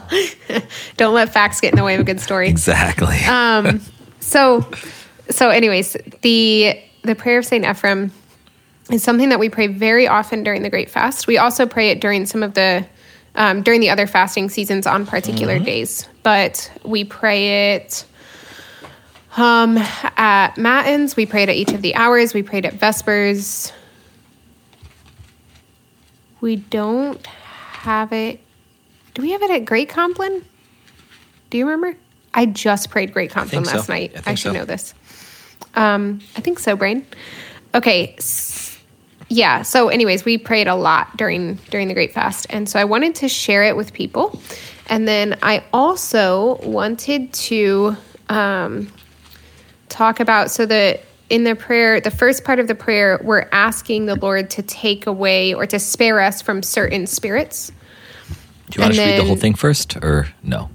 [0.97, 2.49] don't let facts get in the way of a good story.
[2.49, 3.17] Exactly.
[3.25, 3.81] Um,
[4.19, 4.69] so,
[5.29, 8.11] so, anyways, the the prayer of Saint Ephrem
[8.91, 11.27] is something that we pray very often during the Great Fast.
[11.27, 12.85] We also pray it during some of the
[13.35, 18.05] um, during the other fasting seasons on particular days, but we pray it
[19.37, 19.77] um,
[20.17, 21.15] at matins.
[21.15, 22.33] We prayed at each of the hours.
[22.33, 23.71] We prayed at vespers.
[26.41, 28.39] We don't have it.
[29.13, 30.43] Do we have it at Great Compline?
[31.49, 31.97] Do you remember?
[32.33, 33.77] I just prayed Great Compline think so.
[33.77, 34.13] last night.
[34.25, 34.59] I I, should so.
[34.59, 34.93] know this.
[35.75, 37.05] Um, I think so, Brain.
[37.73, 38.15] Okay.
[38.17, 38.77] s-
[39.29, 39.63] Yeah.
[39.63, 43.15] So, anyways, we prayed a lot during during the Great Fast, and so I wanted
[43.15, 44.39] to share it with people,
[44.87, 47.97] and then I also wanted to
[48.29, 48.91] um,
[49.89, 54.05] talk about so that in the prayer, the first part of the prayer, we're asking
[54.05, 57.71] the Lord to take away or to spare us from certain spirits.
[58.69, 60.69] Do you want us to read the whole thing first, or no?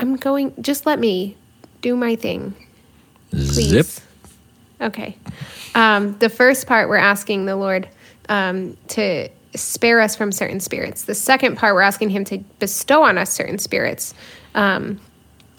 [0.00, 0.54] I'm going.
[0.60, 1.36] Just let me
[1.80, 2.54] do my thing.
[3.30, 3.68] please.
[3.68, 3.86] Zip.
[4.80, 5.16] Okay.
[5.74, 7.88] Um, the first part, we're asking the Lord
[8.28, 11.04] um, to spare us from certain spirits.
[11.04, 14.14] The second part, we're asking Him to bestow on us certain spirits.
[14.54, 15.00] Um,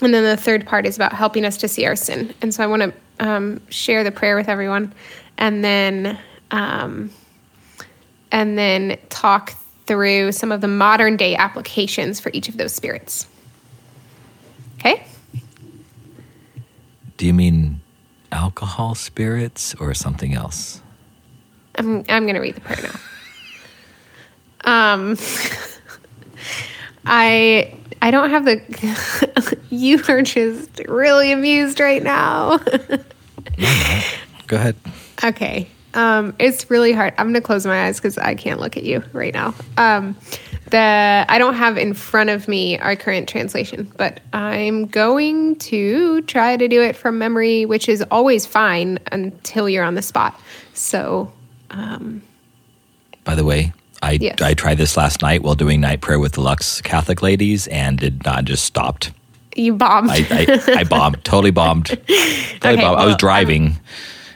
[0.01, 2.33] and then the third part is about helping us to see our sin.
[2.41, 4.93] And so I want to um, share the prayer with everyone,
[5.37, 6.17] and then
[6.51, 7.11] um,
[8.31, 9.53] and then talk
[9.85, 13.27] through some of the modern day applications for each of those spirits.
[14.79, 15.05] Okay.
[17.17, 17.81] Do you mean
[18.31, 20.81] alcohol spirits or something else?
[21.75, 22.99] I'm I'm gonna read the prayer now.
[24.65, 25.17] Um,
[27.05, 29.57] I I don't have the.
[29.69, 32.57] you are just really amused right now.
[34.47, 34.75] Go ahead.
[35.23, 35.67] okay.
[35.95, 37.13] Um, it's really hard.
[37.17, 39.53] I'm gonna close my eyes because I can't look at you right now.
[39.77, 40.17] Um,
[40.71, 46.21] the I don't have in front of me our current translation, but I'm going to
[46.23, 50.39] try to do it from memory, which is always fine until you're on the spot.
[50.73, 51.31] So
[51.69, 52.23] Um,
[53.23, 53.71] By the way,
[54.03, 54.41] I Yes.
[54.41, 57.97] I tried this last night while doing night prayer with the Lux Catholic ladies and
[57.97, 59.11] did not just stopped.
[59.55, 60.09] you bombed.
[60.11, 61.85] I, I, I bombed, totally bombed.
[61.87, 62.03] Totally
[62.55, 62.81] Okay, bombed.
[62.81, 63.79] I was well, um, driving,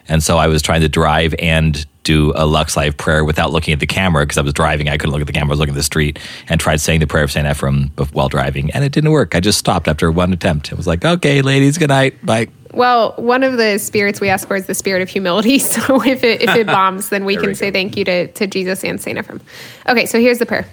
[0.08, 3.74] and so I was trying to drive and do a Lux Live prayer without looking
[3.74, 4.88] at the camera because I was driving.
[4.88, 5.50] I couldn't look at the camera.
[5.50, 8.30] I was looking at the street and tried saying the prayer of Saint Ephrem while
[8.30, 9.36] driving, and it didn't work.
[9.36, 10.72] I just stopped after one attempt.
[10.72, 12.48] It was like, okay, ladies, good night, bye.
[12.78, 15.58] Well, one of the spirits we ask for is the spirit of humility.
[15.68, 17.74] So if it if it bombs, then we can we say go.
[17.74, 19.42] thank you to, to Jesus and Saint Ephraim.
[19.90, 20.68] Okay, so here's the prayer.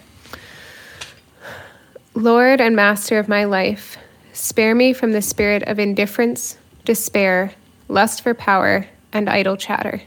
[2.14, 3.96] Lord and Master of my life,
[4.34, 7.54] spare me from the spirit of indifference, despair,
[7.88, 10.02] lust for power, and idle chatter.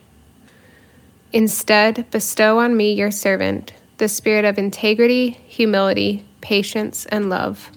[1.34, 7.72] Instead, bestow on me, your servant, the spirit of integrity, humility, patience, and love.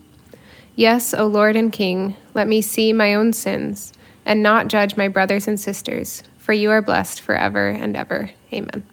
[0.76, 3.94] Yes, O Lord and King, let me see my own sins
[4.26, 8.30] and not judge my brothers and sisters, for you are blessed forever and ever.
[8.52, 8.84] Amen.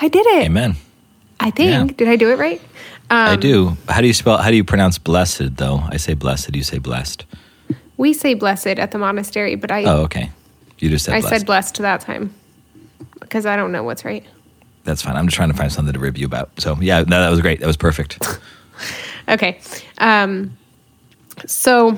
[0.00, 0.44] I did it.
[0.46, 0.76] Amen.
[1.38, 1.90] I think.
[1.90, 1.96] Yeah.
[1.96, 2.60] Did I do it right?
[3.10, 3.76] I Um, do.
[3.88, 4.38] How do you spell?
[4.38, 5.56] How do you pronounce blessed?
[5.56, 7.24] Though I say blessed, you say blessed.
[7.96, 10.30] We say blessed at the monastery, but I Oh, okay.
[10.78, 11.36] You just said I blessed.
[11.36, 12.32] said blessed that time
[13.20, 14.24] because I don't know what's right.
[14.84, 15.16] That's fine.
[15.16, 16.50] I'm just trying to find something to rib you about.
[16.58, 17.60] So yeah, no, that was great.
[17.60, 18.18] That was perfect.
[19.28, 19.60] Okay.
[19.98, 20.56] Um,
[21.46, 21.96] so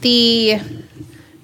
[0.00, 0.60] the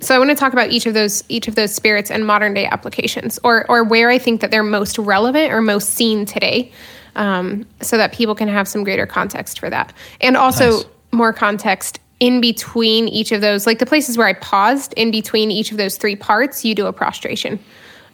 [0.00, 2.54] so I want to talk about each of those each of those spirits and modern
[2.54, 6.72] day applications, or or where I think that they're most relevant or most seen today,
[7.16, 10.84] um, so that people can have some greater context for that, and also Nice.
[11.12, 15.50] more context in between each of those, like the places where I paused in between
[15.50, 16.64] each of those three parts.
[16.64, 17.58] You do a prostration.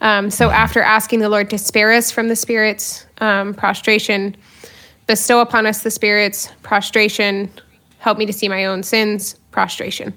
[0.01, 4.37] Um, so after asking the Lord to spare us from the spirits, um, prostration,
[5.07, 7.51] bestow upon us the spirits, prostration,
[7.99, 10.17] help me to see my own sins, prostration.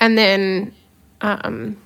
[0.00, 0.72] And then
[1.20, 1.76] um,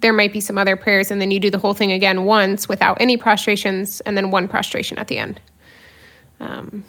[0.00, 2.66] there might be some other prayers, and then you do the whole thing again once
[2.70, 5.42] without any prostrations, and then one prostration at the end.
[6.40, 6.84] Um,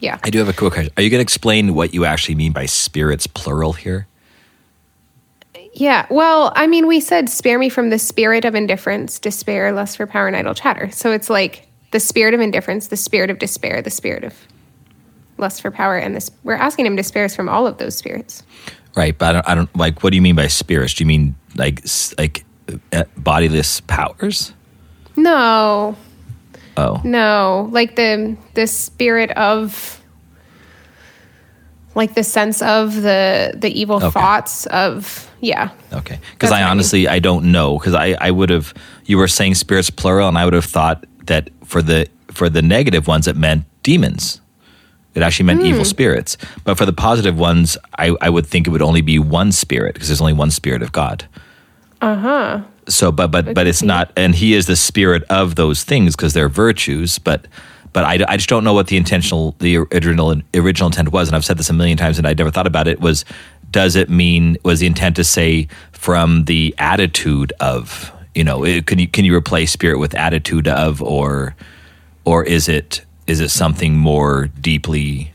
[0.00, 0.18] yeah.
[0.24, 0.92] I do have a quick question.
[0.96, 4.08] Are you going to explain what you actually mean by spirits plural here?
[5.72, 6.06] Yeah.
[6.10, 10.08] Well, I mean, we said, spare me from the spirit of indifference, despair, lust for
[10.08, 10.90] power, and idle chatter.
[10.90, 14.34] So it's like the spirit of indifference, the spirit of despair, the spirit of
[15.38, 16.30] lust for power, and this.
[16.44, 18.42] We're asking him to spare us from all of those spirits.
[18.96, 20.02] Right, but I don't, I don't like.
[20.02, 20.94] What do you mean by spirits?
[20.94, 21.84] Do you mean like
[22.18, 22.44] like
[22.92, 24.52] uh, bodiless powers?
[25.16, 25.96] No,
[26.78, 30.02] Oh, no, like the the spirit of,
[31.94, 34.10] like the sense of the the evil Okay.
[34.10, 35.70] thoughts of yeah.
[35.92, 36.18] okay.
[36.32, 36.70] Because I what I mean.
[36.70, 37.78] honestly I don't know.
[37.78, 38.74] Because I I would have
[39.06, 42.62] you were saying spirits plural, and I would have thought that for the for the
[42.62, 44.40] negative ones it meant demons.
[45.16, 45.66] It actually meant Hmm.
[45.66, 46.36] evil spirits.
[46.64, 49.94] But for the positive ones, I, I would think it would only be one spirit
[49.94, 51.24] because there's only one spirit of God.
[52.02, 52.60] Uh huh.
[52.88, 56.34] so but but but it's not and he is the spirit of those things because
[56.34, 57.48] they're virtues but
[57.94, 61.34] but I, I just don't know what the intentional the original original intent was and
[61.34, 63.24] i've said this a million times and i never thought about it was
[63.70, 68.86] does it mean was the intent to say from the attitude of you know it,
[68.86, 71.56] can you can you replace spirit with attitude of or
[72.26, 75.32] or is it is it something more deeply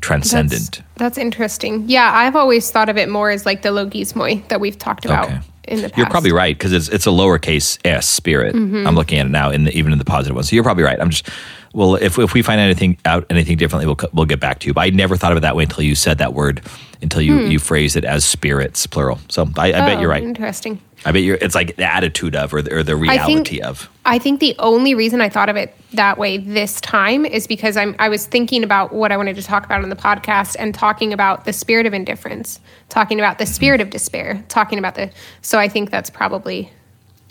[0.00, 1.84] transcendent That's, that's interesting.
[1.88, 5.26] Yeah, I've always thought of it more as like the logismoi that we've talked about
[5.26, 5.40] Okay.
[5.64, 5.98] in the past.
[5.98, 8.54] You're probably right because it's it's a lowercase s spirit.
[8.54, 8.86] Mm-hmm.
[8.86, 10.44] I'm looking at it now, in the, even in the positive one.
[10.44, 10.98] So you're probably right.
[10.98, 11.28] I'm just
[11.74, 14.72] well, if if we find anything out anything differently, we'll we'll get back to you.
[14.74, 16.62] But I never thought of it that way until you said that word,
[17.02, 19.18] until you you phrased it as spirits plural.
[19.28, 19.98] So I, I bet Hmm.
[19.98, 20.22] Oh, you're right.
[20.22, 20.80] Interesting.
[21.04, 21.38] I bet you're.
[21.40, 23.88] It's like the attitude of or the, or the reality of.
[24.04, 27.76] I think the only reason I thought of it that way this time is because
[27.78, 30.74] I'm I was thinking about what I wanted to talk about on the podcast and
[30.74, 32.60] talking about the spirit of indifference,
[32.90, 33.44] talking about Mm-hmm.
[33.44, 35.10] the spirit of despair, talking about the
[35.40, 36.70] so I think that's probably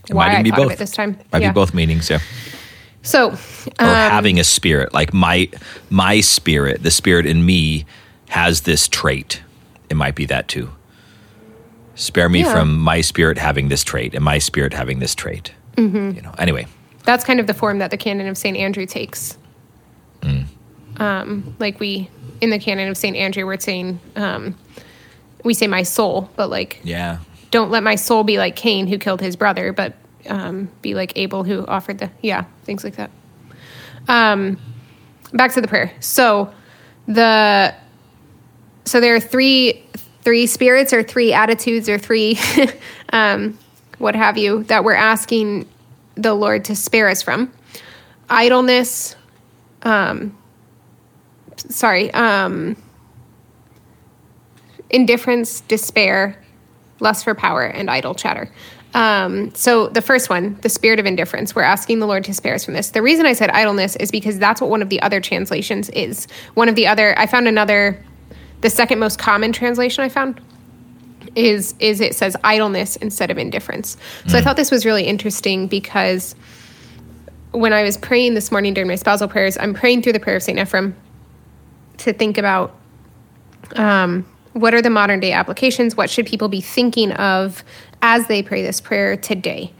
[0.09, 0.65] It why I be thought both.
[0.67, 1.19] of it this time.
[1.31, 1.49] Might Yeah.
[1.51, 2.09] be both meanings.
[2.09, 2.19] Yeah.
[3.03, 3.33] So Or
[3.79, 5.47] um, having a spirit, like my
[5.91, 7.85] my spirit, the spirit in me
[8.29, 9.41] has this trait.
[9.89, 10.71] It might be that too.
[11.99, 12.53] Spare me Yeah.
[12.53, 15.51] from my spirit having this trait and my spirit having this trait.
[15.75, 16.11] Mm-hmm.
[16.15, 16.33] You know.
[16.37, 16.65] Anyway,
[17.03, 18.55] that's kind of the form that the canon of St.
[18.55, 19.37] Andrew takes.
[20.21, 20.45] Mm.
[20.97, 22.09] Um, like we
[22.39, 23.17] in the canon of St.
[23.17, 24.55] Andrew, we're saying um,
[25.43, 27.17] we say my soul, but like yeah.
[27.51, 29.93] don't let my soul be like Cain who killed his brother, but
[30.29, 33.11] um, be like Abel who offered the yeah things like that.
[34.07, 34.57] Um,
[35.33, 35.91] back to the prayer.
[35.99, 36.53] So
[37.09, 37.75] the
[38.85, 39.83] so there are three
[40.21, 42.37] three spirits or three attitudes or three
[43.13, 43.57] um,
[43.97, 45.67] what have you that we're asking
[46.15, 47.51] the Lord to spare us from
[48.29, 49.15] idleness.
[49.83, 50.37] Um,
[51.57, 52.75] sorry, um,
[54.89, 56.41] indifference, despair,
[56.99, 58.51] lust for power, and idle chatter.
[58.93, 62.55] Um, so the first one, the spirit of indifference, we're asking the Lord to spare
[62.55, 62.89] us from this.
[62.89, 66.27] The reason I said idleness is because that's what one of the other translations is.
[66.55, 68.03] One of the other, I found another,
[68.61, 70.41] the second most common translation I found
[71.35, 73.97] is is it says idleness instead of indifference.
[74.27, 76.35] So I thought this was really interesting because
[77.51, 80.37] when I was praying this morning during my spousal prayers, I'm praying through the prayer
[80.37, 80.95] of Saint Ephraim
[81.97, 82.75] to think about
[83.75, 85.95] um, what are the modern day applications?
[85.95, 87.63] What should people be thinking of
[88.01, 89.71] as they pray this prayer today?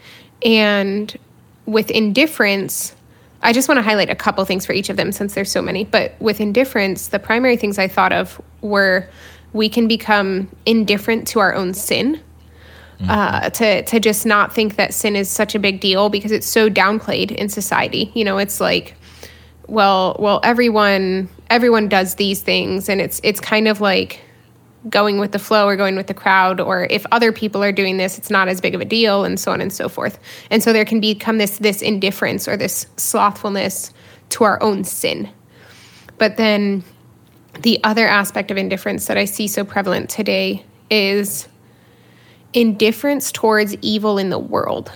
[0.44, 1.16] And
[1.66, 2.96] with indifference,
[3.42, 5.62] I just want to highlight a couple things for each of them since there's so
[5.62, 5.86] many.
[5.86, 9.08] But with indifference, the primary things I thought of were
[9.54, 12.22] we can become indifferent to our own sin.
[13.08, 16.46] Uh, to to just not think that sin is such a big deal because it's
[16.46, 18.12] so downplayed in society.
[18.14, 18.98] You know, it's like
[19.68, 24.20] well well everyone everyone does these things and it's it's kind of like
[24.90, 27.98] going with the flow or going with the crowd or if other people are doing
[27.98, 30.20] this it's not as big of a deal and so on and so forth.
[30.50, 33.92] And so there can become this this indifference or this slothfulness
[34.30, 35.30] to our own sin.
[36.18, 36.84] But then
[37.62, 41.48] the other aspect of indifference that i see so prevalent today is
[42.54, 44.92] indifference towards evil in the world.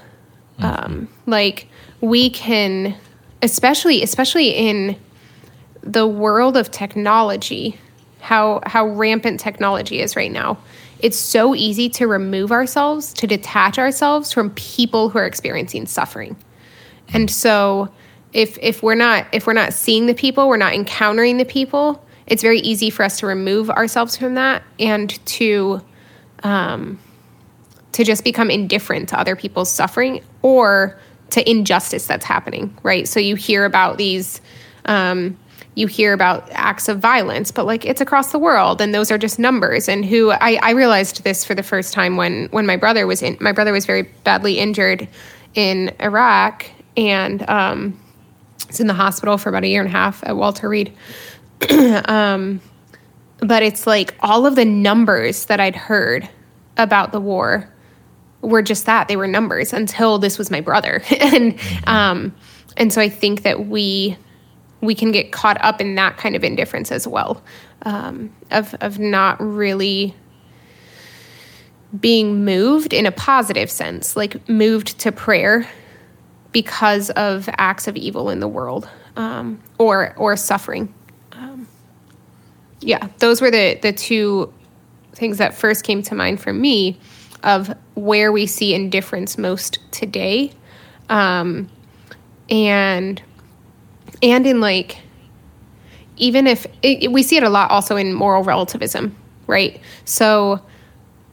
[0.60, 1.67] Um, like
[2.00, 2.96] we can
[3.41, 4.98] especially especially in
[5.82, 7.78] the world of technology
[8.23, 10.57] how how rampant technology is right now
[10.99, 16.36] it's so easy to remove ourselves to detach ourselves from people who are experiencing suffering
[17.09, 17.89] and so
[18.31, 22.03] if if we're not if we're not seeing the people we're not encountering the people
[22.25, 25.81] it's very easy for us to remove ourselves from that and to
[26.43, 26.99] um,
[27.93, 33.07] to just become indifferent to other people's suffering or to injustice that's happening, right?
[33.07, 34.41] So you hear about these,
[34.86, 35.38] um,
[35.75, 39.17] you hear about acts of violence, but like it's across the world, and those are
[39.17, 39.89] just numbers.
[39.89, 43.21] And who I, I realized this for the first time when when my brother was
[43.21, 45.07] in, my brother was very badly injured
[45.55, 47.99] in Iraq, and um,
[48.67, 50.93] was in the hospital for about a year and a half at Walter Reed.
[52.05, 52.62] um,
[53.39, 56.29] but it's like all of the numbers that I'd heard
[56.77, 57.69] about the war
[58.41, 61.57] were just that they were numbers until this was my brother and
[61.88, 62.36] um
[62.75, 64.17] and so i think that we
[64.84, 67.41] we can get caught up in that kind of indifference as well
[67.84, 70.15] um of of not really
[72.00, 75.67] being moved in a positive sense like moved to prayer
[76.52, 80.93] because of acts of evil in the world um or or suffering.
[81.34, 81.67] Um
[82.80, 84.52] yeah those were the the two
[85.13, 87.00] things that first came to mind for me
[87.43, 90.52] of where we see indifference most today.
[91.10, 91.69] Um,
[92.50, 93.22] and
[94.23, 94.97] and in like
[96.17, 99.79] even if it, we see it a lot also in moral relativism right?
[100.05, 100.62] So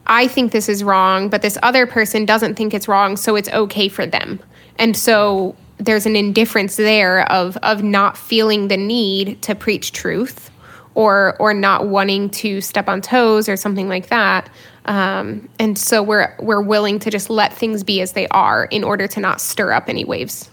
[0.07, 3.49] i think this is wrong but this other person doesn't think it's wrong so it's
[3.49, 4.39] okay for them.
[4.77, 10.49] And so there's an indifference there of of not feeling the need to preach truth
[10.95, 14.49] or or not wanting to step on toes or something like that.
[14.85, 18.83] Um, and so we're we're willing to just let things be as they are in
[18.83, 20.49] order to not stir up any waves.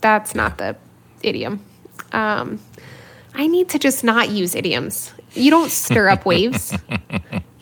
[0.00, 0.76] That's not the
[1.26, 1.64] idiom.
[2.12, 2.60] Um,
[3.34, 5.12] I need to just not use idioms.
[5.32, 6.76] You don't stir up waves.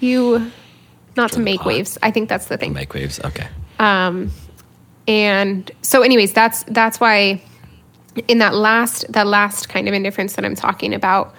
[0.00, 0.50] You
[1.16, 1.96] not to make waves.
[2.02, 2.74] I think that's the thing.
[2.74, 3.20] Make waves.
[3.20, 3.48] Okay.
[3.78, 4.30] Um,
[5.08, 7.42] and so, anyways, that's that's why
[8.28, 11.34] in that last that last kind of indifference that I'm talking about,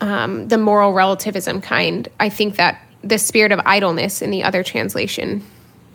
[0.00, 4.62] um, the moral relativism kind, I think that the spirit of idleness in the other
[4.62, 5.44] translation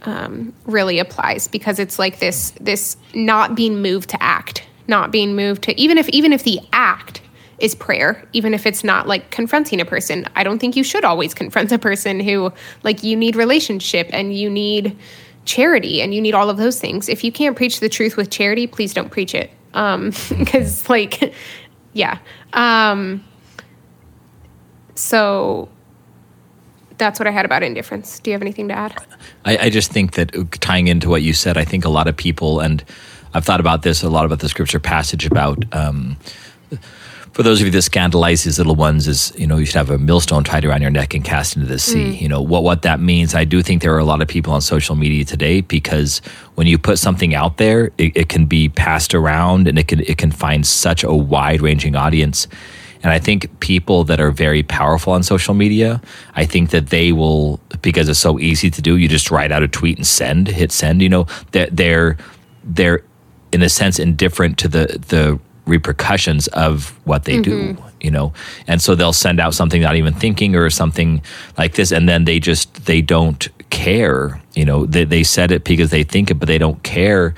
[0.03, 5.35] um, really applies because it's like this this not being moved to act, not being
[5.35, 7.21] moved to even if even if the act
[7.59, 10.25] is prayer, even if it's not like confronting a person.
[10.35, 12.51] I don't think you should always confront a person who
[12.83, 14.97] like you need relationship and you need
[15.45, 17.09] charity and you need all of those things.
[17.09, 19.51] If you can't preach the truth with charity, please don't preach it.
[19.73, 21.33] Um, because like,
[21.93, 22.19] yeah.
[22.53, 23.23] Um,
[24.95, 25.69] so
[26.97, 28.19] that's what I had about indifference.
[28.19, 28.95] Do you have anything to add?
[29.45, 32.15] I, I, just think that tying into what you said, I think a lot of
[32.15, 32.83] people, and
[33.33, 35.63] I've thought about this a lot about the scripture passage about.
[35.73, 36.17] Um,
[37.33, 39.89] for those of you that scandalize these little ones, is you know you should have
[39.89, 42.11] a millstone tied around your neck and cast into the sea.
[42.11, 42.21] Mm.
[42.21, 43.33] You know what what that means.
[43.33, 46.19] I do think there are a lot of people on social media today because
[46.55, 50.01] when you put something out there, it, it can be passed around and it can
[50.01, 52.47] it can find such a wide ranging audience
[53.03, 56.01] and I think people that are very powerful on social media,
[56.35, 59.61] I think that they will, because it's so easy to do, you just write out
[59.61, 62.17] a tweet and send, hit send, you know, that they're,
[62.63, 63.03] they're
[63.51, 67.75] in a sense indifferent to the, the repercussions of what they mm-hmm.
[67.75, 68.33] do you know
[68.67, 71.21] and so they'll send out something not even thinking or something
[71.57, 75.63] like this and then they just they don't care you know they, they said it
[75.63, 77.33] because they think it but they don't care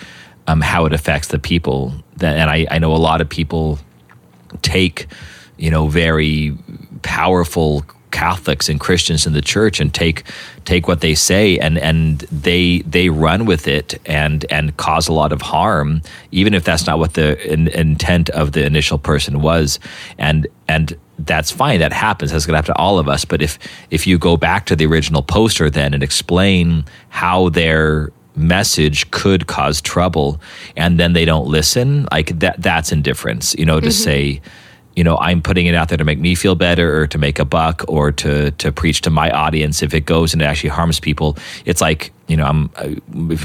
[0.48, 3.78] um, how it affects the people that and I, I know a lot of people
[4.64, 5.06] take
[5.58, 6.58] you know, very
[7.02, 10.24] powerful Catholics and Christians in the church and take
[10.64, 15.14] take what they say and and they they run with it and and cause a
[15.14, 19.42] lot of harm even if that's not what the in, intent of the initial person
[19.42, 19.80] was.
[20.18, 21.82] And and that's fine.
[21.82, 22.32] That happens.
[22.32, 23.26] That's going to happen to all of us.
[23.26, 23.60] But if
[23.92, 29.48] if you go back to the original poster then and explain how their message could
[29.48, 30.40] cause trouble
[30.78, 33.92] and then they don't listen like that that's indifference you know to mm-hmm.
[33.92, 34.42] say
[34.96, 37.40] you know i'm putting it out there to make me feel better or to make
[37.40, 39.84] a buck or to to preach to my audience.
[39.84, 42.70] If it goes and it actually harms people it's like you know i'm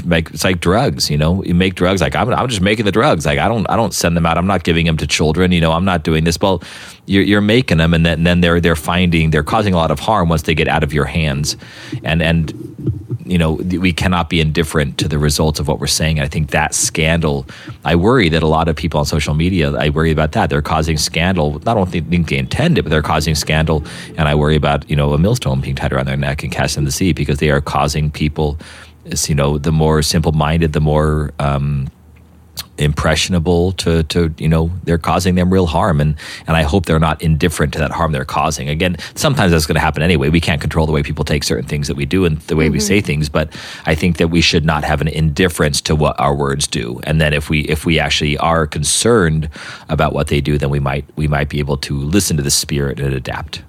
[0.05, 1.43] like it's like drugs you know?
[1.43, 3.25] You make drugs like I'm, I'm just making the drugs.
[3.25, 4.37] Like i don't i don't send them out.
[4.37, 5.51] I'm not giving them to children.
[5.51, 6.39] You know i'm not doing this.
[6.39, 6.63] Well
[7.05, 9.91] you're, you're making them and then, and then they're they're finding they're causing a lot
[9.91, 11.57] of harm once they get out of your hands.
[12.03, 16.19] And and you know, we cannot be indifferent to the results of what we're saying.
[16.19, 17.45] I think that scandal,
[17.85, 20.49] I worry that a lot of people on social media, I worry about that.
[20.49, 21.61] They're causing scandal.
[21.67, 23.83] I don't think they intend it, but they're causing scandal.
[24.17, 26.77] And I worry about, you know, a millstone being tied around their neck and cast
[26.77, 28.57] in the sea because they are causing people,
[29.27, 31.87] you know, the more simple minded, the more, um,
[32.81, 36.01] impressionable to to you know they're causing them real harm.
[36.01, 36.15] And
[36.47, 38.69] and I hope they're not indifferent to that harm they're causing.
[38.69, 40.29] Again sometimes that's going to happen anyway.
[40.29, 42.65] We can't control the way people take certain things that we do and the way
[42.65, 42.73] mm-hmm.
[42.73, 43.55] we say things but
[43.85, 46.99] I think that we should not have an indifference to what our words do.
[47.03, 49.49] And then if we if we actually are concerned
[49.89, 52.51] about what they do then we might we might be able to listen to the
[52.51, 53.63] spirit and adapt.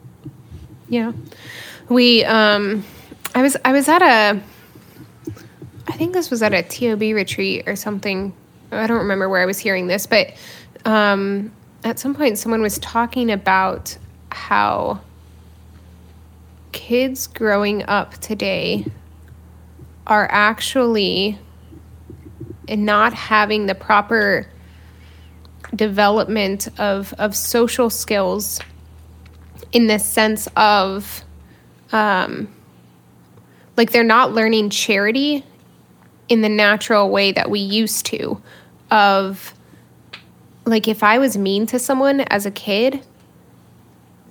[0.88, 1.12] Yeah.
[1.88, 2.84] We um
[3.34, 4.42] I was I was at a
[5.88, 8.32] I think this was at a TOB retreat or something.
[8.72, 10.32] I don't remember where I was hearing this, but
[10.84, 11.52] um,
[11.84, 13.96] at some point someone was talking about
[14.30, 15.00] how
[16.72, 18.86] kids growing up today
[20.06, 21.38] are actually
[22.68, 24.48] not having the proper
[25.74, 28.60] development of of social skills
[29.72, 31.22] in the sense of
[31.92, 32.48] um,
[33.76, 35.44] like they're not learning charity
[36.28, 38.40] in the natural way that we used to
[38.92, 39.54] of
[40.64, 43.04] like if I was mean to someone as a kid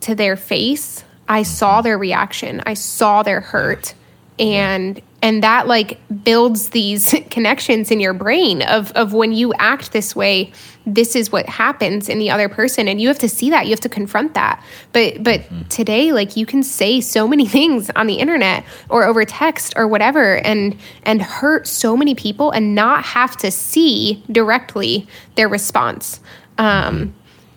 [0.01, 2.61] to their face, I saw their reaction.
[2.65, 3.93] I saw their hurt
[4.39, 9.91] and and that like builds these connections in your brain of of when you act
[9.91, 10.51] this way
[10.85, 12.87] this is what happens in the other person.
[12.87, 13.65] And you have to see that.
[13.65, 14.63] You have to confront that.
[14.93, 15.67] But but mm.
[15.69, 19.87] today like you can say so many things on the internet or over text or
[19.87, 26.19] whatever and and hurt so many people and not have to see directly their response.
[26.57, 27.13] Um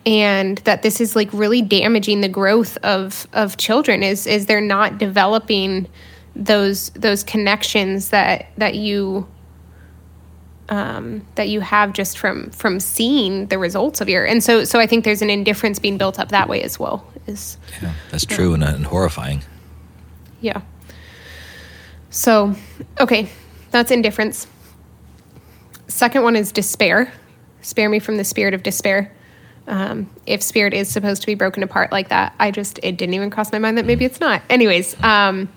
[0.06, 4.60] and that this is like really damaging the growth of of children is is they're
[4.60, 5.88] not developing
[6.36, 9.26] those those connections that that you
[10.68, 14.80] um, that you have just from from seeing the results of your and so so
[14.80, 18.24] I think there's an indifference being built up that way as well is yeah that's
[18.24, 19.42] true and, and horrifying.
[20.40, 20.62] Yeah.
[22.10, 22.54] So
[22.98, 23.28] okay
[23.70, 24.46] that's indifference.
[25.88, 27.12] Second one is despair.
[27.60, 29.12] Spare me from the spirit of despair.
[29.66, 33.14] Um, if spirit is supposed to be broken apart like that i just it didn't
[33.14, 34.42] even cross my mind that maybe it's not.
[34.50, 35.48] Anyways um,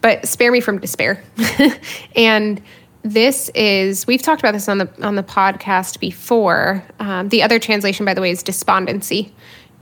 [0.00, 1.22] but spare me from despair.
[2.16, 2.60] and
[3.02, 6.84] this is we've talked about this on the on the podcast before.
[6.98, 9.32] Um, the other translation, by the way, is despondency,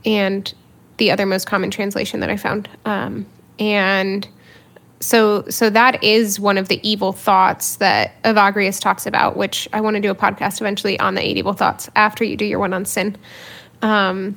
[0.05, 0.53] and
[0.97, 2.69] the other most common translation that I found.
[2.85, 3.25] Um,
[3.57, 4.27] and
[5.01, 9.81] so so that is one of the evil thoughts that Evagrius talks about, which I
[9.81, 12.59] want to do a podcast eventually on the eight evil thoughts after you do your
[12.59, 13.17] one on sin.
[13.81, 14.35] Um,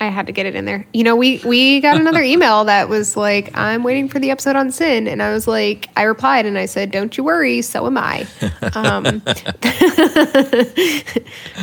[0.00, 0.86] I had to get it in there.
[0.94, 4.56] You know, we we got another email that was like, "I'm waiting for the episode
[4.56, 7.86] on sin," and I was like, I replied and I said, "Don't you worry, so
[7.86, 8.26] am I."
[8.74, 9.04] Um,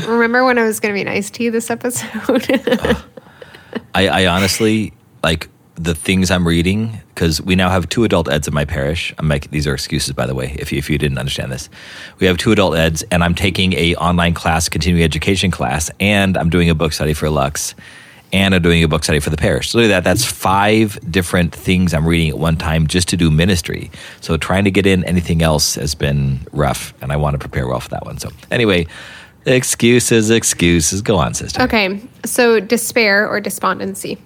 [0.07, 2.47] remember when I was going to be nice to you this episode?
[2.67, 3.01] uh,
[3.95, 8.47] I, I honestly like the things I'm reading because we now have two adult eds
[8.47, 9.15] in my parish.
[9.17, 11.71] I'm making these are excuses, by the way, if you, if you didn't understand this.
[12.19, 16.37] We have two adult eds, and I'm taking a online class, continuing education class, and
[16.37, 17.73] I'm doing a book study for Lux
[18.33, 19.69] and I'm doing a book study for the parish.
[19.69, 20.03] So that.
[20.03, 23.91] That's five different things I'm reading at one time just to do ministry.
[24.21, 27.67] So trying to get in anything else has been rough, and I want to prepare
[27.67, 28.17] well for that one.
[28.17, 28.87] So anyway,
[29.45, 31.01] excuses, excuses.
[31.01, 31.61] Go on, sister.
[31.63, 32.01] Okay.
[32.25, 34.17] So despair or despondency.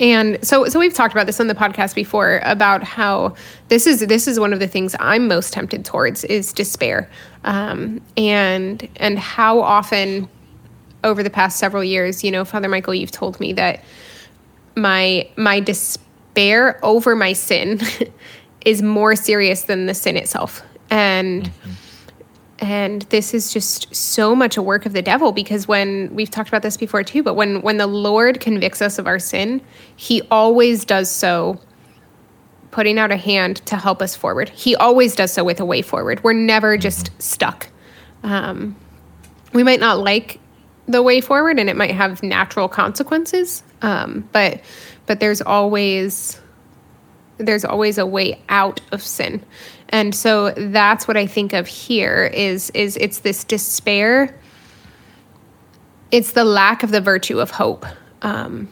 [0.00, 3.36] And so, so we've talked about this on the podcast before about how
[3.68, 7.08] this is this is one of the things I'm most tempted towards is despair,
[7.44, 10.28] um, and and how often
[11.04, 13.84] over the past several years, you know, Father Michael, you've told me that
[14.74, 17.80] my my despair over my sin
[18.64, 20.62] is more serious than the sin itself.
[20.90, 21.70] And mm-hmm.
[22.60, 26.48] and this is just so much a work of the devil because when we've talked
[26.48, 29.60] about this before too, but when when the Lord convicts us of our sin,
[29.94, 31.60] he always does so
[32.70, 34.48] putting out a hand to help us forward.
[34.48, 36.24] He always does so with a way forward.
[36.24, 37.68] We're never just stuck.
[38.24, 38.74] Um,
[39.52, 40.40] we might not like
[40.86, 44.60] the way forward and it might have natural consequences um, but
[45.06, 46.40] but there's always
[47.38, 49.44] there's always a way out of sin.
[49.90, 54.38] And so that's what i think of here is is it's this despair.
[56.10, 57.84] It's the lack of the virtue of hope.
[58.22, 58.68] Um,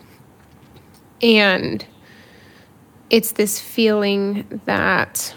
[1.20, 1.84] and
[3.10, 5.34] it's this feeling that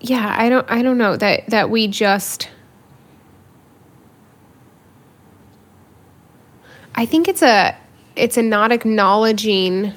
[0.00, 2.48] yeah i don't i don't know that that we just
[6.98, 7.76] I think it's a
[8.16, 9.92] it's a not acknowledging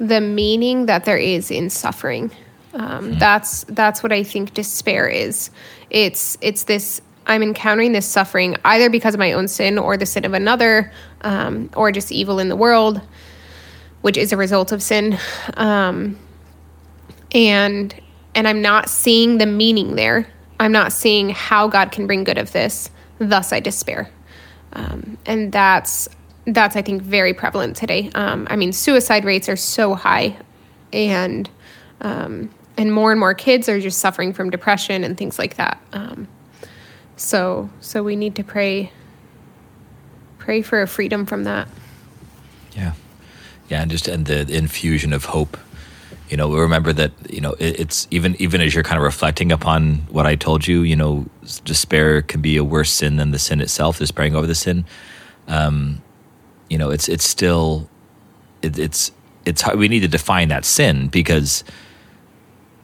[0.00, 2.32] the meaning that there is in suffering.
[2.74, 3.18] Um, mm-hmm.
[3.20, 5.52] That's that's what I think despair is.
[5.88, 10.04] It's it's this I'm encountering this suffering either because of my own sin or the
[10.04, 13.00] sin of another, um, or just evil in the world,
[14.00, 15.16] which is a result of sin.
[15.54, 16.18] Um,
[17.30, 17.94] and
[18.34, 20.26] and I'm not seeing the meaning there.
[20.58, 22.90] I'm not seeing how God can bring good of this.
[23.20, 24.10] Thus, I despair
[24.72, 26.08] um, and that's
[26.46, 28.10] that's I think very prevalent today.
[28.14, 30.36] Um, I mean, suicide rates are so high,
[30.92, 31.48] and
[32.00, 35.80] um, and more and more kids are just suffering from depression and things like that.
[35.92, 36.28] Um,
[37.16, 38.92] so so we need to pray
[40.38, 41.68] pray for a freedom from that.
[42.72, 42.94] Yeah.
[43.68, 45.56] Yeah, and just and the infusion of hope.
[46.30, 49.50] You know, remember that you know it, it's even even as you're kind of reflecting
[49.50, 50.82] upon what I told you.
[50.82, 51.26] You know,
[51.64, 53.98] despair can be a worse sin than the sin itself.
[53.98, 54.84] Despairing over the sin.
[55.48, 56.02] Um,
[56.68, 57.88] you know, it's it's still
[58.62, 59.10] it, it's
[59.44, 61.64] it's we need to define that sin because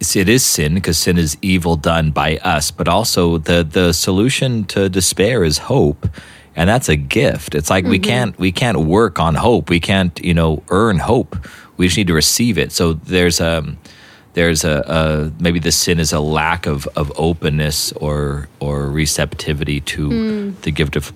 [0.00, 4.64] it is sin because sin is evil done by us, but also the the solution
[4.64, 6.08] to despair is hope,
[6.56, 7.54] and that's a gift.
[7.54, 7.90] It's like mm-hmm.
[7.90, 9.70] we can't we can't work on hope.
[9.70, 11.36] We can't you know earn hope.
[11.76, 12.72] We just need to receive it.
[12.72, 13.78] So there's a um,
[14.32, 19.80] there's a, a maybe the sin is a lack of of openness or or receptivity
[19.82, 20.60] to mm.
[20.62, 21.12] the gift of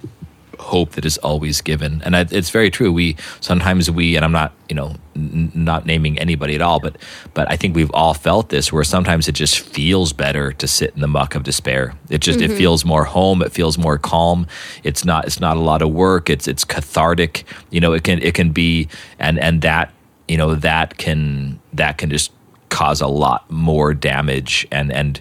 [0.61, 2.03] hope that is always given.
[2.05, 2.93] And it's very true.
[2.93, 6.97] We sometimes we, and I'm not, you know, n- not naming anybody at all, but
[7.35, 10.95] but I think we've all felt this, where sometimes it just feels better to sit
[10.95, 11.95] in the muck of despair.
[12.09, 12.53] It just mm-hmm.
[12.53, 13.43] it feels more home.
[13.43, 14.47] It feels more calm.
[14.85, 16.31] It's not it's not a lot of work.
[16.31, 17.45] It's it's cathartic.
[17.71, 18.89] You know, it can it can be,
[19.19, 19.93] and and that
[20.29, 22.33] you know that can that can just
[22.69, 25.21] cause a lot more damage and and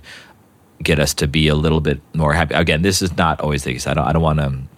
[0.82, 2.54] get us to be a little bit more happy.
[2.56, 3.88] Again, this is not always the case.
[3.88, 4.69] I don't I don't want to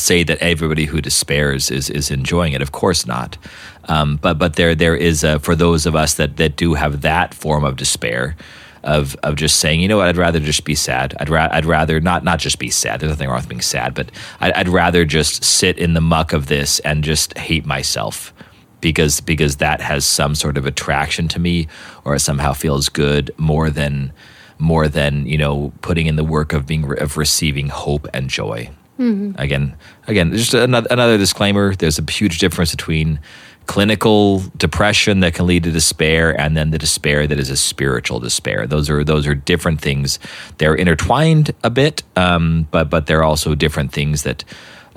[0.00, 2.62] say that everybody who despairs is is enjoying it.
[2.62, 3.38] Of course not.
[3.84, 7.02] Um, but but there there is a, for those of us that that do have
[7.02, 8.36] that form of despair.
[8.82, 11.14] Of, of just saying, you know what, I'd rather just be sad.
[11.20, 12.98] I'd, ra- I'd rather not not just be sad.
[12.98, 16.32] There's nothing wrong with being sad, but I'd, I'd rather just sit in the muck
[16.32, 18.32] of this and just hate myself
[18.80, 21.68] because because that has some sort of attraction to me
[22.04, 24.12] or it somehow feels good more than
[24.58, 28.70] more than you know putting in the work of being of receiving hope and joy
[29.00, 29.40] Mm-hmm.
[29.40, 29.74] Again,
[30.06, 31.74] again, just another, another disclaimer.
[31.74, 33.18] There's a huge difference between
[33.64, 38.20] clinical depression that can lead to despair and then the despair that is a spiritual
[38.20, 38.66] despair.
[38.66, 40.18] Those are those are different things.
[40.58, 44.44] They're intertwined a bit, um, but but they're also different things that.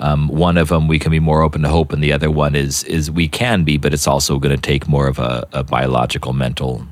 [0.00, 2.56] Um, one of them we can be more open to hope, and the other one
[2.56, 5.62] is is we can be, but it's also going to take more of a, a
[5.62, 6.84] biological, mental,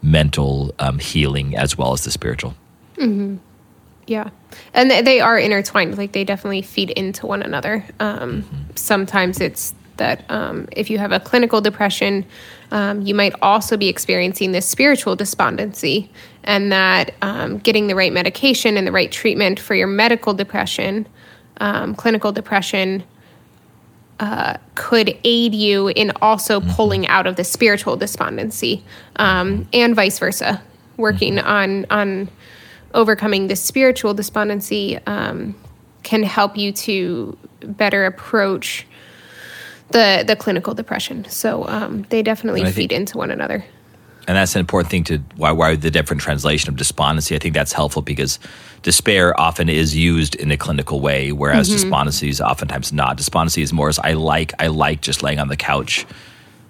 [0.00, 2.54] mental um, healing as well as the spiritual.
[2.98, 3.38] Mm-hmm.
[4.06, 4.30] Yeah.
[4.72, 5.98] And they are intertwined.
[5.98, 7.84] Like they definitely feed into one another.
[7.98, 8.56] Um, mm-hmm.
[8.76, 12.24] Sometimes it's that um, if you have a clinical depression,
[12.70, 16.10] um, you might also be experiencing this spiritual despondency,
[16.44, 21.06] and that um, getting the right medication and the right treatment for your medical depression,
[21.60, 23.04] um, clinical depression,
[24.20, 26.70] uh, could aid you in also mm-hmm.
[26.70, 28.84] pulling out of the spiritual despondency,
[29.16, 30.62] um, and vice versa.
[30.96, 31.48] Working mm-hmm.
[31.48, 32.28] on on
[32.96, 35.54] overcoming the spiritual despondency um,
[36.02, 38.86] can help you to better approach
[39.90, 41.24] the the clinical depression.
[41.26, 43.64] So um, they definitely feed think, into one another.
[44.26, 47.36] And that's an important thing to why why the different translation of despondency.
[47.36, 48.40] I think that's helpful because
[48.82, 51.76] despair often is used in a clinical way, whereas mm-hmm.
[51.76, 53.16] despondency is oftentimes not.
[53.16, 56.06] Despondency is more as I like I like just laying on the couch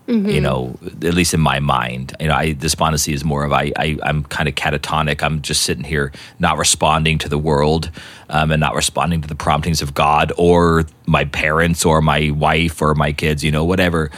[0.07, 0.29] Mm-hmm.
[0.29, 3.73] You know, at least in my mind, you know, I, despondency is more of I,
[3.77, 5.21] I am kind of catatonic.
[5.21, 7.91] I'm just sitting here, not responding to the world,
[8.29, 12.81] um, and not responding to the promptings of God or my parents or my wife
[12.81, 13.43] or my kids.
[13.43, 14.11] You know, whatever.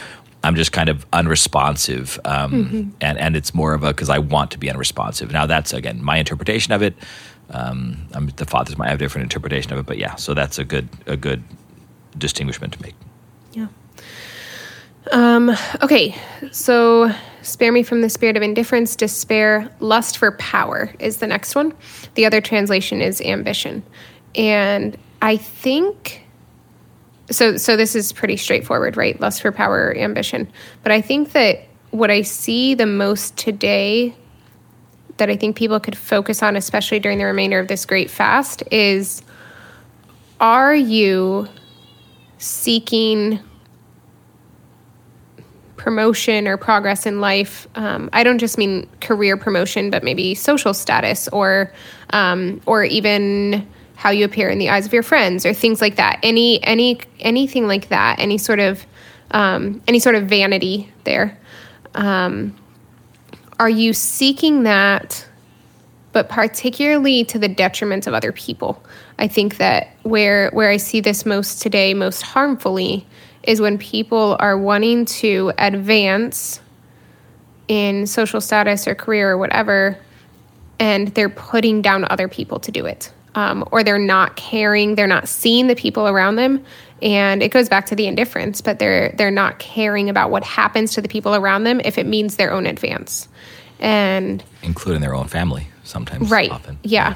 [0.43, 2.89] I'm just kind of unresponsive, um, mm-hmm.
[3.01, 5.31] and and it's more of a because I want to be unresponsive.
[5.31, 6.95] Now that's again my interpretation of it.
[7.49, 10.63] Um, the fathers might have a different interpretation of it, but yeah, so that's a
[10.63, 11.43] good a good
[12.17, 12.95] distinguishment to make.
[15.11, 16.15] Um, okay,
[16.51, 21.55] so spare me from the spirit of indifference, despair, lust for power is the next
[21.55, 21.73] one.
[22.15, 23.83] The other translation is ambition.
[24.35, 26.25] And I think
[27.31, 29.19] so so this is pretty straightforward, right?
[29.19, 30.47] Lust for power, ambition.
[30.83, 34.15] But I think that what I see the most today
[35.17, 38.63] that I think people could focus on, especially during the remainder of this great fast,
[38.71, 39.21] is
[40.39, 41.47] are you
[42.37, 43.39] seeking
[45.79, 50.73] promotion or progress in life, um, I don't just mean career promotion, but maybe social
[50.73, 51.73] status or
[52.11, 53.65] um, or even
[53.95, 56.19] how you appear in the eyes of your friends or things like that.
[56.21, 58.19] Any any anything like that.
[58.19, 58.85] Any sort of
[59.31, 61.37] um, any sort of vanity there.
[61.95, 62.55] Um,
[63.57, 65.25] are you seeking that?
[66.11, 68.83] But particularly to the detriment of other people.
[69.17, 73.07] I think that where where I see this most today, most harmfully,
[73.49, 76.61] is when people are wanting to advance
[77.67, 79.97] in social status or career or whatever,
[80.79, 83.11] and they're putting down other people to do it.
[83.33, 86.63] Um, or they're not caring, they're not seeing the people around them.
[87.01, 90.93] And it goes back to the indifference, but they're they're not caring about what happens
[90.93, 93.27] to the people around them if it means their own advance.
[93.79, 96.29] And including their own family sometimes.
[96.29, 96.51] Right.
[96.51, 96.77] Often.
[96.83, 97.15] Yeah.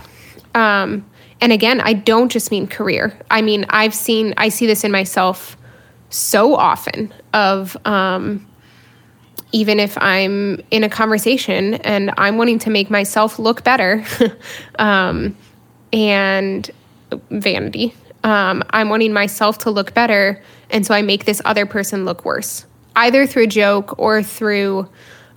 [0.55, 1.05] Um,
[1.41, 3.19] and again, I don't just mean career.
[3.29, 5.57] I mean, I've seen I see this in myself
[6.13, 8.45] so often of um,
[9.51, 14.03] even if I'm in a conversation and I'm wanting to make myself look better,
[14.79, 15.35] um,
[15.91, 16.69] and
[17.29, 17.93] vanity,
[18.23, 22.25] um, I'm wanting myself to look better, and so I make this other person look
[22.25, 24.89] worse, either through a joke or through,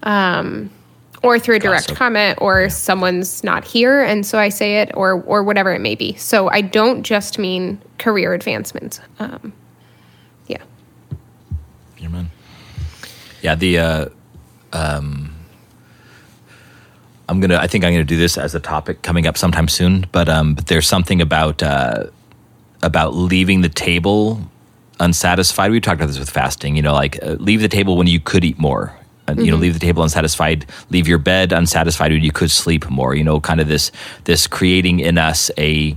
[0.05, 0.71] um,
[1.23, 1.99] or through a direct Gossip.
[1.99, 5.95] comment, or someone's not here, and so I say it, or or whatever it may
[5.95, 6.15] be.
[6.15, 9.01] So I don't just mean career advancement.
[9.19, 9.53] Um,
[10.47, 10.63] yeah.
[11.99, 12.31] Yeah, man.
[13.47, 14.09] Yeah, the uh,
[14.73, 15.33] um,
[17.29, 17.59] I'm gonna.
[17.59, 20.07] I think I'm gonna do this as a topic coming up sometime soon.
[20.11, 22.07] But um, but there's something about uh,
[22.83, 24.41] about leaving the table
[24.99, 25.71] unsatisfied.
[25.71, 26.75] We talked about this with fasting.
[26.75, 28.93] You know, like uh, leave the table when you could eat more.
[29.29, 30.67] And, You know, leave the table unsatisfied.
[30.91, 33.15] Leave your bed unsatisfied when you could sleep more.
[33.15, 33.93] You know, kind of this
[34.25, 35.97] this creating in us a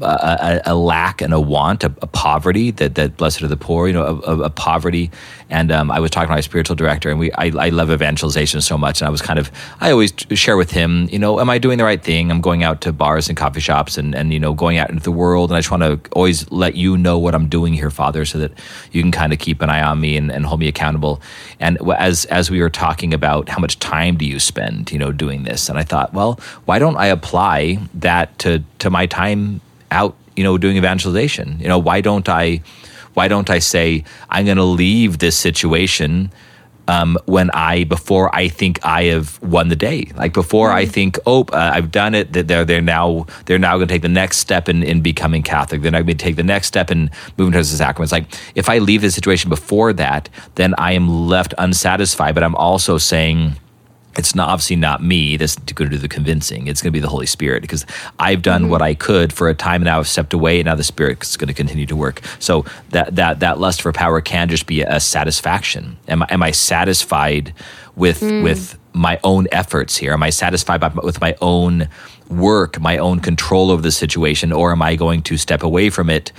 [0.00, 3.86] a, a, lack and a want, a, a poverty that, that blessed are the poor,
[3.86, 5.10] you know, a, a, a poverty.
[5.50, 8.60] And um, I was talking to my spiritual director, and we I, I love evangelization
[8.60, 11.48] so much, and I was kind of I always share with him, you know, am
[11.48, 12.30] I doing the right thing?
[12.30, 15.02] I'm going out to bars and coffee shops, and and you know, going out into
[15.02, 17.90] the world, and I just want to always let you know what I'm doing here,
[17.90, 18.52] Father, so that
[18.90, 21.20] you can kind of keep an eye on me and, and hold me accountable.
[21.60, 25.12] And as as we were talking about how much time do you spend, you know,
[25.12, 29.60] doing this, and I thought, well, why don't I apply that to to my time
[29.94, 31.58] out, you know, doing evangelization.
[31.60, 32.60] You know, why don't I
[33.14, 36.30] why don't I say I'm going to leave this situation
[36.86, 41.18] um, when I before I think I have won the day, like before I think,
[41.24, 42.34] oh, uh, I've done it.
[42.34, 45.42] That they're they're now they're now going to take the next step in, in becoming
[45.42, 45.80] Catholic.
[45.80, 48.12] They're not going to take the next step in moving towards the sacraments.
[48.12, 52.34] Like if I leave the situation before that, then I am left unsatisfied.
[52.34, 53.56] But I'm also saying
[54.16, 56.66] it's not obviously not me that's going to do the convincing.
[56.66, 57.84] It's going to be the Holy Spirit because
[58.18, 58.70] I've done mm-hmm.
[58.70, 59.82] what I could for a time.
[59.82, 62.20] And now I've stepped away, and now the Spirit is going to continue to work.
[62.38, 65.96] So that that that lust for power can just be a satisfaction.
[66.08, 67.54] Am I, am I satisfied
[67.96, 68.42] with mm.
[68.42, 70.12] with my own efforts here?
[70.12, 71.88] Am I satisfied by, with my own
[72.28, 76.08] work, my own control over the situation, or am I going to step away from
[76.08, 76.32] it?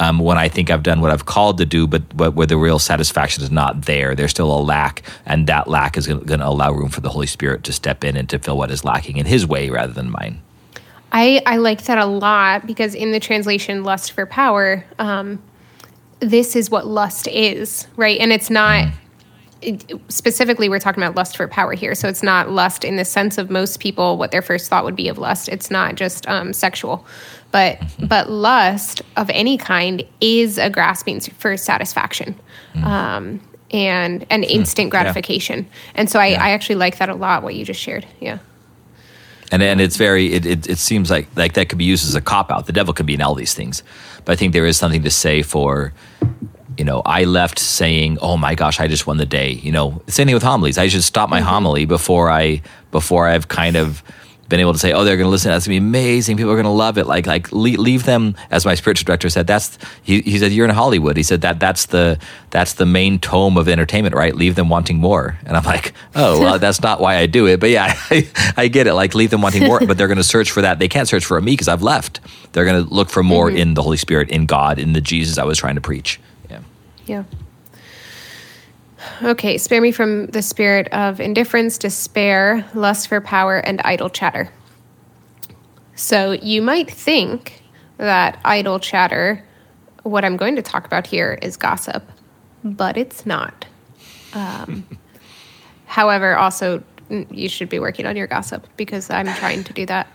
[0.00, 2.56] Um, when I think I've done what I've called to do, but, but where the
[2.56, 4.14] real satisfaction is not there.
[4.14, 7.26] There's still a lack, and that lack is going to allow room for the Holy
[7.26, 10.10] Spirit to step in and to fill what is lacking in His way rather than
[10.10, 10.40] mine.
[11.12, 15.42] I, I like that a lot because in the translation lust for power um,
[16.20, 18.92] this is what lust is right and it's not
[19.62, 23.04] it, specifically we're talking about lust for power here so it's not lust in the
[23.04, 26.28] sense of most people what their first thought would be of lust it's not just
[26.28, 27.04] um, sexual
[27.52, 32.38] but but lust of any kind is a grasping for satisfaction.
[32.74, 32.84] Mm.
[32.84, 33.40] Um,
[33.72, 34.50] and and hmm.
[34.50, 35.66] instant gratification.
[35.94, 38.06] And so I, I actually like that a lot what you just shared.
[38.20, 38.38] Yeah.
[39.52, 42.14] And and it's very it, it, it seems like like that could be used as
[42.14, 42.66] a cop out.
[42.66, 43.82] The devil could be in all these things,
[44.24, 45.92] but I think there is something to say for.
[46.78, 50.02] You know, I left saying, "Oh my gosh, I just won the day." You know,
[50.06, 50.78] same thing with homilies.
[50.78, 51.48] I should stop my mm-hmm.
[51.48, 54.02] homily before I before I've kind of
[54.50, 55.50] been able to say, "Oh, they're going to listen.
[55.50, 56.36] That's going to be amazing.
[56.36, 58.34] People are going to love it." Like, like leave, leave them.
[58.50, 61.58] As my spiritual director said, that's he, he said, "You're in Hollywood." He said that
[61.58, 62.18] that's the
[62.50, 64.34] that's the main tome of entertainment, right?
[64.34, 65.38] Leave them wanting more.
[65.46, 68.68] And I'm like, "Oh, well, that's not why I do it." But yeah, I, I
[68.68, 68.94] get it.
[68.94, 70.78] Like, leave them wanting more, but they're going to search for that.
[70.78, 72.20] They can't search for me because I've left.
[72.52, 73.58] They're going to look for more mm-hmm.
[73.58, 76.20] in the Holy Spirit, in God, in the Jesus I was trying to preach.
[76.50, 76.60] Yeah.
[77.06, 77.24] Yeah.
[79.22, 84.50] Okay, spare me from the spirit of indifference, despair, lust for power, and idle chatter.
[85.94, 87.62] So you might think
[87.98, 89.44] that idle chatter,
[90.02, 92.10] what I'm going to talk about here, is gossip,
[92.64, 93.66] but it's not.
[94.32, 94.86] Um,
[95.86, 100.08] however, also, you should be working on your gossip because I'm trying to do that.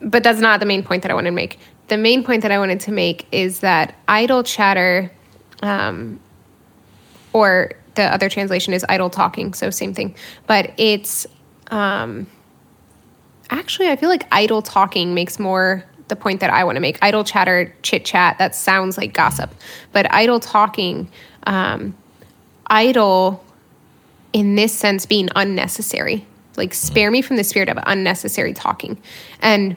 [0.00, 1.58] But that's not the main point that I want to make.
[1.88, 5.10] The main point that I wanted to make is that idle chatter
[5.62, 6.20] um,
[7.32, 10.14] or the other translation is idle talking, so same thing.
[10.46, 11.26] But it's
[11.70, 12.26] um,
[13.50, 16.98] actually, I feel like idle talking makes more the point that I want to make.
[17.02, 19.52] Idle chatter, chit chat, that sounds like gossip.
[19.92, 21.10] But idle talking,
[21.46, 21.96] um,
[22.68, 23.44] idle
[24.32, 26.26] in this sense being unnecessary.
[26.56, 28.98] Like, spare me from the spirit of unnecessary talking.
[29.40, 29.76] And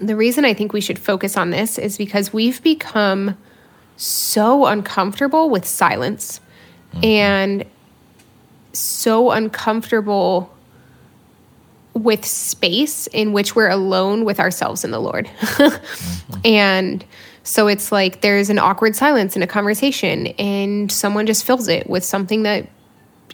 [0.00, 3.36] the reason I think we should focus on this is because we've become
[3.96, 6.40] so uncomfortable with silence
[7.02, 7.64] and
[8.72, 10.52] so uncomfortable
[11.94, 15.28] with space in which we're alone with ourselves and the Lord.
[16.44, 17.04] And
[17.44, 21.88] so it's like there's an awkward silence in a conversation and someone just fills it
[21.88, 22.68] with something that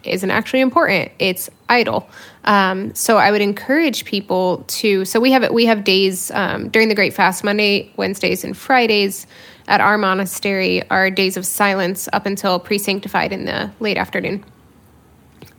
[0.04, 1.10] isn't actually important.
[1.18, 2.08] It's idle.
[2.44, 5.04] Um, so I would encourage people to.
[5.04, 9.26] So we have we have days um, during the Great Fast, Monday, Wednesdays, and Fridays
[9.68, 14.44] at our monastery are days of silence up until pre-sanctified in the late afternoon.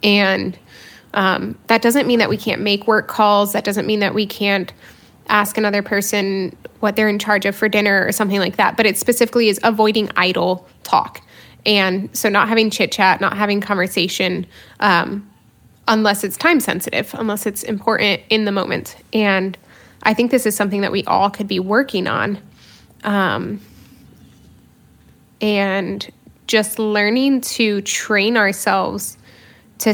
[0.03, 0.57] And
[1.13, 3.53] um, that doesn't mean that we can't make work calls.
[3.53, 4.73] That doesn't mean that we can't
[5.27, 8.75] ask another person what they're in charge of for dinner or something like that.
[8.75, 11.21] But it specifically is avoiding idle talk.
[11.65, 14.47] And so, not having chit chat, not having conversation,
[14.79, 15.29] um,
[15.87, 18.95] unless it's time sensitive, unless it's important in the moment.
[19.13, 19.57] And
[20.03, 22.39] I think this is something that we all could be working on.
[23.03, 23.61] Um,
[25.41, 26.09] and
[26.47, 29.17] just learning to train ourselves
[29.79, 29.93] to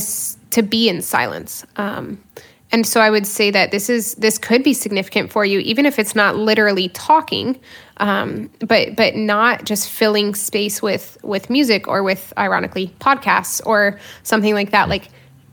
[0.52, 1.66] to be in silence.
[1.76, 2.24] Um,
[2.72, 5.86] and so I would say that this is this could be significant for you, even
[5.86, 7.60] if it's not literally talking,
[7.98, 14.00] um, but but not just filling space with with music or with ironically podcasts or
[14.24, 14.90] something like that.
[14.90, 15.10] Like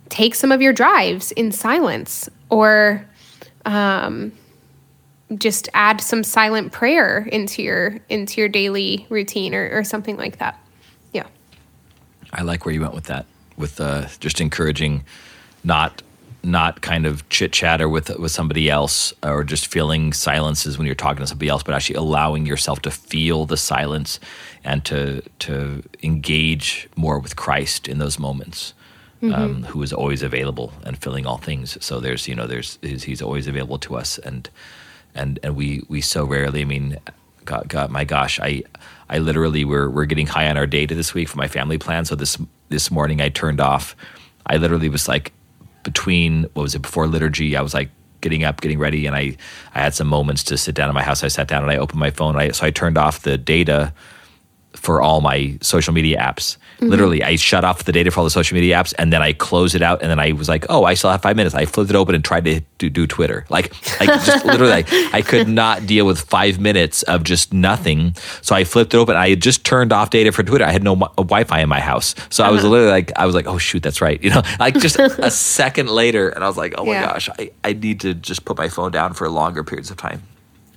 [0.09, 3.07] take some of your drives in silence or
[3.67, 4.33] um,
[5.39, 10.39] just add some silent prayer into your into your daily routine or, or something like
[10.39, 10.59] that.
[11.13, 11.27] Yeah.
[12.33, 13.27] I like where you went with that,
[13.57, 15.05] with uh, just encouraging,
[15.65, 16.03] not
[16.45, 20.95] not kind of chit chatter with with somebody else or just feeling silences when you're
[20.95, 24.19] talking to somebody else, but actually allowing yourself to feel the silence
[24.65, 28.75] and to to engage more with Christ in those moments.
[29.23, 29.41] Mm-hmm.
[29.41, 31.79] Um, who is always available and filling all things.
[31.81, 34.51] So there's, you know, there's he's, he's always available to us, and
[35.15, 36.63] and and we we so rarely.
[36.63, 36.99] I mean,
[37.45, 38.63] God, God, my gosh, I
[39.09, 42.05] I literally we're we're getting high on our data this week for my family plan.
[42.05, 42.39] So this
[42.69, 43.97] this morning I turned off.
[44.47, 45.33] I literally was like
[45.83, 47.57] between what was it before liturgy?
[47.57, 47.91] I was like
[48.21, 49.37] getting up, getting ready, and I
[49.75, 51.23] I had some moments to sit down in my house.
[51.23, 52.37] I sat down and I opened my phone.
[52.37, 53.93] I, so I turned off the data
[54.75, 56.57] for all my social media apps.
[56.83, 56.91] Mm-hmm.
[56.91, 59.33] Literally, I shut off the data for all the social media apps and then I
[59.33, 60.03] closed it out.
[60.03, 61.55] And then I was like, oh, I still have five minutes.
[61.55, 63.47] I flipped it open and tried to do, do Twitter.
[63.49, 68.17] Like, like just literally, I, I could not deal with five minutes of just nothing.
[68.41, 69.15] So I flipped it open.
[69.15, 70.65] I had just turned off data for Twitter.
[70.65, 72.17] I had no Wi Fi in my house.
[72.31, 72.71] So I was uh-huh.
[72.71, 74.21] literally like, I was like, oh, shoot, that's right.
[74.23, 76.29] You know, like just a second later.
[76.29, 77.07] And I was like, oh my yeah.
[77.07, 80.23] gosh, I, I need to just put my phone down for longer periods of time.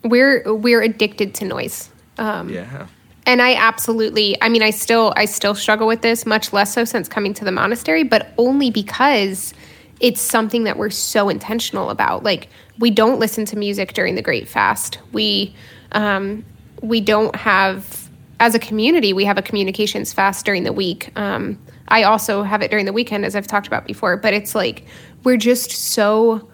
[0.03, 1.89] We're, we're addicted to noise.
[2.17, 2.87] Um, yeah
[3.25, 6.85] and I absolutely I mean I still I still struggle with this much less so
[6.85, 9.53] since coming to the monastery but only because
[9.99, 12.23] it's something that we're so intentional about.
[12.23, 12.49] Like
[12.79, 14.99] we don't listen to music during the great fast.
[15.13, 15.55] We
[15.93, 16.45] um,
[16.81, 18.09] we don't have
[18.41, 21.11] as a community we have a communications fast during the week.
[21.15, 24.53] Um, I also have it during the weekend as I've talked about before but it's
[24.53, 24.85] like
[25.23, 26.49] we're just so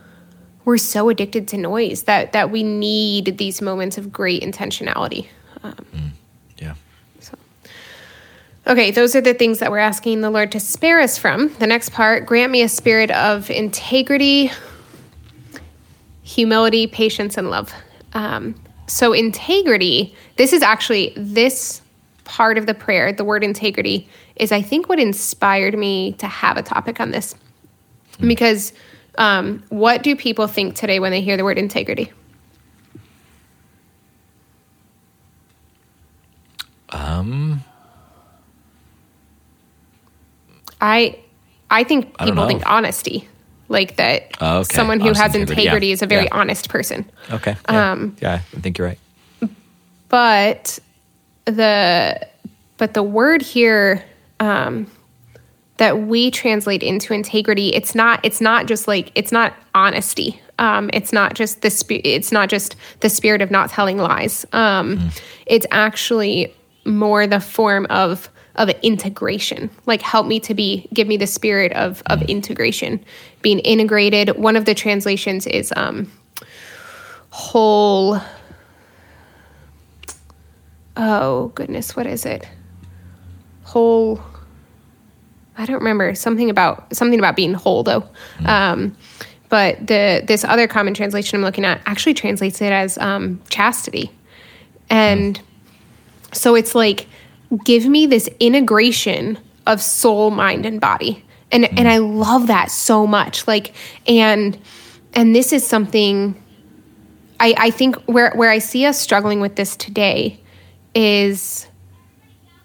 [0.63, 5.27] we're so addicted to noise that that we need these moments of great intentionality.
[5.63, 6.11] Um, mm.
[8.67, 11.53] Okay, those are the things that we're asking the Lord to spare us from.
[11.55, 14.51] The next part grant me a spirit of integrity,
[16.21, 17.73] humility, patience, and love.
[18.13, 18.55] Um,
[18.85, 21.81] so, integrity, this is actually this
[22.23, 26.55] part of the prayer, the word integrity, is I think what inspired me to have
[26.55, 27.33] a topic on this.
[28.19, 28.73] Because
[29.17, 32.11] um, what do people think today when they hear the word integrity?
[36.89, 37.63] Um,
[40.81, 41.19] I
[41.69, 43.29] I think people I think honesty,
[43.69, 44.73] like that oh, okay.
[44.75, 45.93] someone who has integrity, integrity yeah.
[45.93, 46.33] is a very yeah.
[46.33, 47.09] honest person.
[47.31, 47.55] Okay.
[47.69, 47.91] Yeah.
[47.91, 48.99] Um, yeah, I think you're right.
[50.09, 50.77] But
[51.45, 52.27] the
[52.77, 54.03] but the word here
[54.41, 54.87] um,
[55.77, 60.41] that we translate into integrity, it's not it's not just like it's not honesty.
[60.59, 64.45] Um, it's not just the sp- it's not just the spirit of not telling lies.
[64.51, 65.21] Um, mm.
[65.45, 66.53] It's actually
[66.85, 69.69] more the form of of integration.
[69.85, 73.03] Like help me to be give me the spirit of of integration
[73.41, 74.37] being integrated.
[74.37, 76.11] One of the translations is um
[77.29, 78.19] whole
[80.97, 82.47] oh goodness what is it?
[83.63, 84.21] Whole
[85.57, 86.13] i don't remember.
[86.15, 88.03] Something about something about being whole though.
[88.39, 88.47] Mm.
[88.47, 88.97] um
[89.47, 94.11] but the this other common translation i'm looking at actually translates it as um chastity.
[94.89, 96.35] And mm.
[96.35, 97.07] so it's like
[97.63, 99.37] give me this integration
[99.67, 101.23] of soul, mind, and body.
[101.51, 101.73] And mm.
[101.77, 103.47] and I love that so much.
[103.47, 103.73] Like
[104.07, 104.57] and
[105.13, 106.41] and this is something
[107.39, 110.39] I, I think where where I see us struggling with this today
[110.93, 111.67] is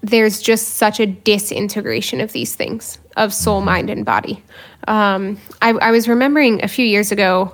[0.03, 4.43] there's just such a disintegration of these things of soul, mind, and body.
[4.87, 7.53] Um, I, I was remembering a few years ago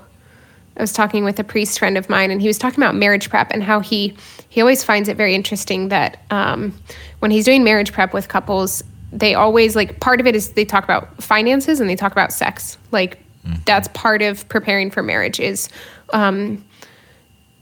[0.77, 3.29] I was talking with a priest friend of mine, and he was talking about marriage
[3.29, 4.17] prep and how he
[4.53, 6.79] he always finds it very interesting that um,
[7.21, 10.67] when he's doing marriage prep with couples, they always like part of it is they
[10.67, 12.77] talk about finances and they talk about sex.
[12.91, 13.55] Like mm-hmm.
[13.65, 15.71] that's part of preparing for marriage is
[16.13, 16.63] um,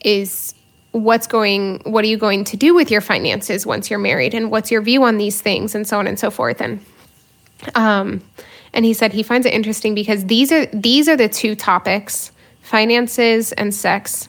[0.05, 0.53] is
[0.91, 4.51] what's going what are you going to do with your finances once you're married and
[4.51, 6.84] what's your view on these things and so on and so forth and
[7.76, 8.20] um
[8.72, 12.32] and he said he finds it interesting because these are these are the two topics,
[12.62, 14.28] finances and sex,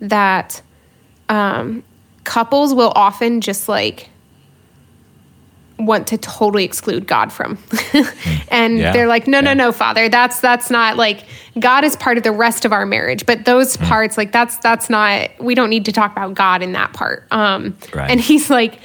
[0.00, 0.60] that
[1.28, 1.82] um,
[2.24, 4.08] couples will often just like
[5.78, 7.58] want to totally exclude God from.
[8.48, 9.54] and Yeah, they're like, no, no, yeah.
[9.54, 11.24] no, Father, that's that's not like
[11.58, 13.26] God is part of the rest of our marriage.
[13.26, 13.84] But those Hmm.
[13.86, 17.26] parts, like that's that's not we don't need to talk about God in that part.
[17.32, 18.10] Um Right.
[18.10, 18.78] and he's like,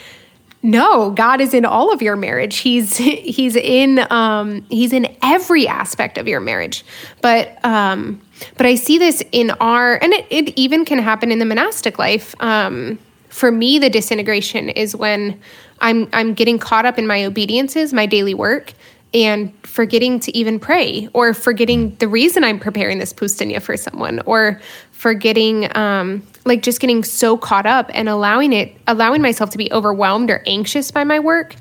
[0.63, 2.57] no, God is in all of your marriage.
[2.57, 6.83] He's he's in um he's in every aspect of your marriage.
[7.21, 8.19] But um
[8.55, 11.99] but I see this in our and it, it even can happen in the monastic
[11.99, 12.33] life.
[12.39, 12.97] Um
[13.29, 15.39] for me the disintegration is when
[15.79, 18.73] I'm I'm getting caught up in my obediences, my daily work
[19.13, 24.21] and forgetting to even pray or forgetting the reason I'm preparing this pustinia for someone
[24.25, 24.59] or
[24.91, 29.71] forgetting um, like just getting so caught up and allowing it allowing myself to be
[29.71, 31.55] overwhelmed or anxious by my work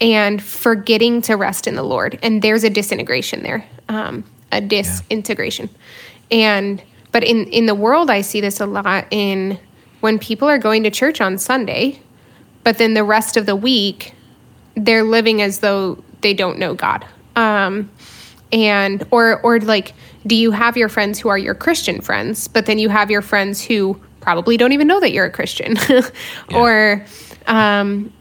[0.00, 2.18] and forgetting to rest in the Lord.
[2.22, 5.68] And there's a disintegration there um, a disintegration.
[6.30, 6.82] And
[7.12, 9.58] but in in the world I see this a lot in
[10.00, 12.00] when people are going to church on Sunday
[12.66, 14.12] but then the rest of the week
[14.76, 17.06] they're living as though they don't know God.
[17.36, 17.88] Um,
[18.52, 19.94] and or or like,
[20.26, 23.22] do you have your friends who are your Christian friends, but then you have your
[23.22, 25.76] friends who probably don't even know that you're a Christian,
[26.54, 27.04] or
[27.46, 28.12] um,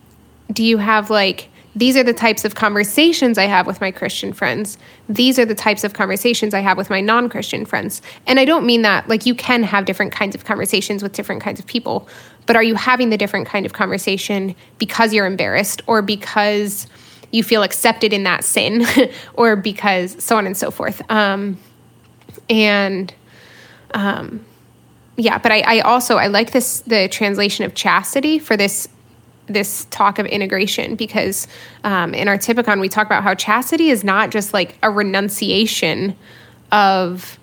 [0.52, 4.32] do you have like these are the types of conversations I have with my Christian
[4.32, 4.78] friends.
[5.10, 8.02] These are the types of conversations I have with my non Christian friends.
[8.26, 11.42] And I don't mean that, like, you can have different kinds of conversations with different
[11.42, 12.08] kinds of people,
[12.46, 16.88] but are you having the different kind of conversation because you're embarrassed or because
[17.32, 18.86] you feel accepted in that sin
[19.34, 21.02] or because so on and so forth?
[21.12, 21.58] Um,
[22.50, 23.14] and
[23.94, 24.46] um,
[25.18, 28.88] yeah, but I, I also I like this the translation of chastity for this
[29.48, 31.48] this talk of integration because
[31.84, 36.16] um, in our typicon we talk about how chastity is not just like a renunciation
[36.72, 37.40] of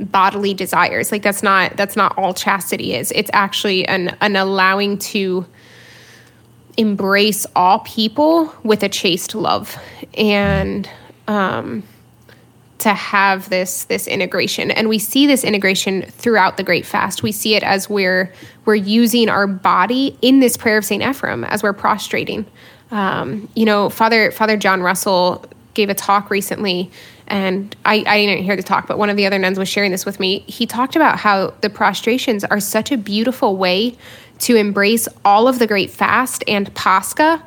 [0.00, 1.10] bodily desires.
[1.12, 3.12] Like that's not that's not all chastity is.
[3.12, 5.46] It's actually an an allowing to
[6.76, 9.76] embrace all people with a chaste love.
[10.14, 10.88] And
[11.26, 11.82] um
[12.78, 14.70] to have this this integration.
[14.70, 17.22] And we see this integration throughout the great fast.
[17.22, 18.32] We see it as we're
[18.64, 22.46] we're using our body in this prayer of saint ephraim as we're prostrating.
[22.90, 26.90] Um, you know father father john russell gave a talk recently
[27.26, 29.90] and I, I didn't hear the talk but one of the other nuns was sharing
[29.90, 30.38] this with me.
[30.46, 33.94] He talked about how the prostrations are such a beautiful way
[34.38, 37.42] to embrace all of the great fast and pascha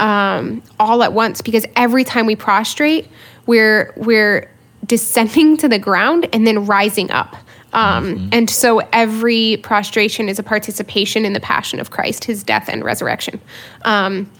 [0.00, 3.10] um, all at once because every time we prostrate
[3.46, 4.48] we're we're
[4.88, 7.36] descending to the ground and then rising up
[7.72, 12.68] um, and so every prostration is a participation in the passion of christ his death
[12.68, 13.40] and resurrection
[13.84, 14.30] um,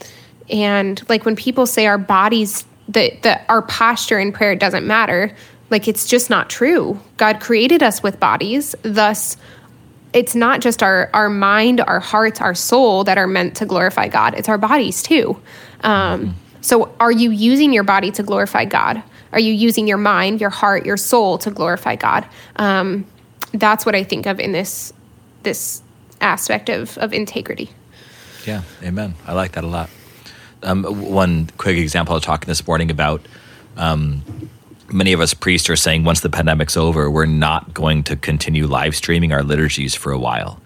[0.50, 5.34] and like when people say our bodies that that our posture in prayer doesn't matter
[5.70, 9.36] like it's just not true god created us with bodies thus
[10.12, 14.08] it's not just our our mind, our hearts, our soul that are meant to glorify
[14.08, 14.34] God.
[14.34, 15.40] It's our bodies too.
[15.82, 19.02] Um, so, are you using your body to glorify God?
[19.32, 22.26] Are you using your mind, your heart, your soul to glorify God?
[22.56, 23.06] Um,
[23.52, 24.92] that's what I think of in this
[25.42, 25.82] this
[26.20, 27.70] aspect of of integrity.
[28.46, 29.14] Yeah, amen.
[29.26, 29.90] I like that a lot.
[30.62, 33.24] Um, one quick example I was talking this morning about
[33.76, 34.50] um,
[34.92, 38.66] many of us priests are saying once the pandemic's over, we're not going to continue
[38.66, 40.60] live streaming our liturgies for a while.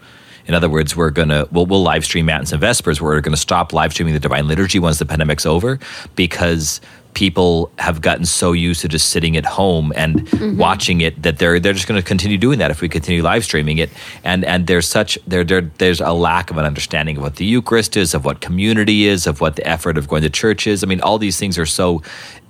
[0.47, 3.01] In other words, we're gonna we'll, we'll live stream matins and vespers.
[3.01, 5.79] We're going to stop live streaming the divine liturgy once the pandemic's over
[6.17, 6.81] because
[7.15, 10.57] people have gotten so used to just sitting at home and mm-hmm.
[10.57, 13.45] watching it that they're they're just going to continue doing that if we continue live
[13.45, 13.91] streaming it.
[14.25, 17.45] And and there's such there there there's a lack of an understanding of what the
[17.45, 20.83] Eucharist is, of what community is, of what the effort of going to church is.
[20.83, 22.03] I mean, all these things are so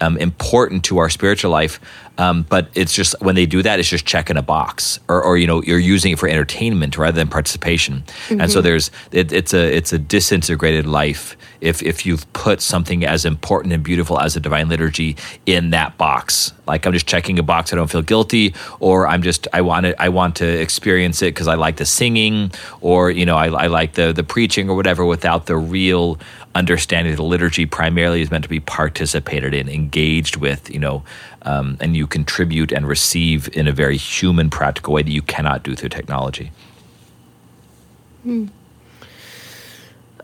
[0.02, 1.80] um, important to our spiritual life.
[2.18, 5.38] Um, but it's just when they do that, it's just checking a box, or, or
[5.38, 8.04] you know, you're using it for entertainment rather than participation.
[8.28, 13.06] And so there's it, it's a it's a disintegrated life if if you've put something
[13.06, 16.52] as important and beautiful as a divine liturgy in that box.
[16.66, 19.86] Like I'm just checking a box, I don't feel guilty, or I'm just I want
[19.86, 23.46] it, I want to experience it because I like the singing, or you know, I,
[23.46, 26.18] I like the the preaching or whatever, without the real
[26.54, 31.02] understanding the liturgy primarily is meant to be participated in, engaged with, you know,
[31.42, 35.62] um, and you contribute and receive in a very human, practical way that you cannot
[35.62, 36.52] do through technology.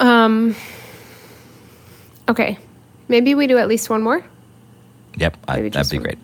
[0.01, 0.55] Um.
[2.29, 2.59] Okay,
[3.09, 4.23] maybe we do at least one more.
[5.17, 6.05] Yep, I, that'd be one.
[6.05, 6.19] great.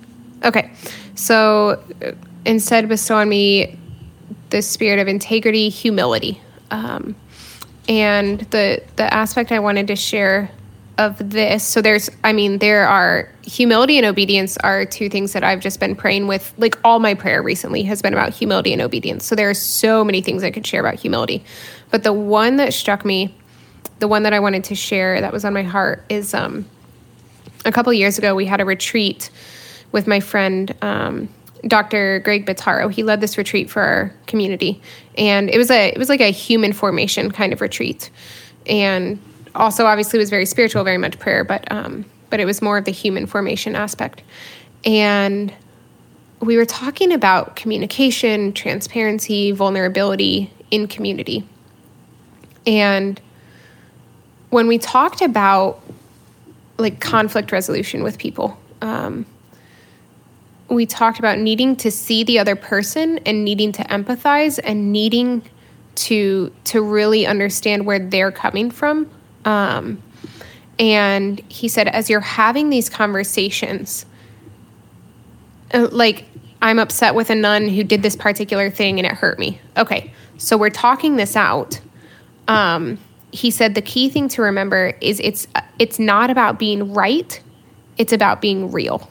[0.44, 0.70] Okay,
[1.14, 2.12] so uh,
[2.44, 3.78] instead bestow on me
[4.50, 6.40] the spirit of integrity, humility,
[6.70, 7.16] um,
[7.88, 10.50] and the the aspect I wanted to share
[10.98, 11.64] of this.
[11.64, 15.80] So there's, I mean, there are humility and obedience are two things that I've just
[15.80, 16.54] been praying with.
[16.56, 19.24] Like all my prayer recently has been about humility and obedience.
[19.24, 21.44] So there are so many things I could share about humility.
[21.90, 23.34] But the one that struck me,
[23.98, 26.64] the one that I wanted to share that was on my heart is um,
[27.64, 29.30] a couple years ago, we had a retreat
[29.92, 31.28] with my friend, um,
[31.66, 32.20] Dr.
[32.20, 32.92] Greg Bottaro.
[32.92, 34.80] He led this retreat for our community.
[35.16, 38.10] And it was a, it was like a human formation kind of retreat.
[38.66, 39.20] And
[39.54, 42.78] also obviously it was very spiritual, very much prayer, but um, but it was more
[42.78, 44.22] of the human formation aspect.
[44.84, 45.54] And
[46.40, 51.46] we were talking about communication, transparency, vulnerability in community.
[52.66, 53.20] And
[54.50, 55.80] when we talked about
[56.76, 59.26] like conflict resolution with people, um,
[60.68, 65.42] we talked about needing to see the other person and needing to empathize and needing
[65.94, 69.08] to to really understand where they're coming from
[69.44, 70.02] um,
[70.78, 74.06] and he said, as you're having these conversations,
[75.72, 76.24] uh, like,
[76.62, 79.60] I'm upset with a nun who did this particular thing and it hurt me.
[79.76, 81.80] Okay, so we're talking this out.
[82.48, 82.98] Um,
[83.32, 85.46] he said the key thing to remember is it's
[85.78, 87.40] it's not about being right,
[87.98, 89.10] it's about being real.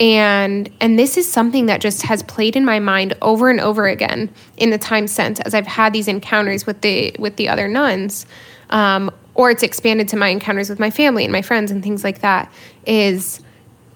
[0.00, 3.86] And and this is something that just has played in my mind over and over
[3.86, 7.68] again in the time since as I've had these encounters with the with the other
[7.68, 8.26] nuns.
[8.70, 12.04] Um, or it's expanded to my encounters with my family and my friends and things
[12.04, 12.50] like that
[12.86, 13.40] is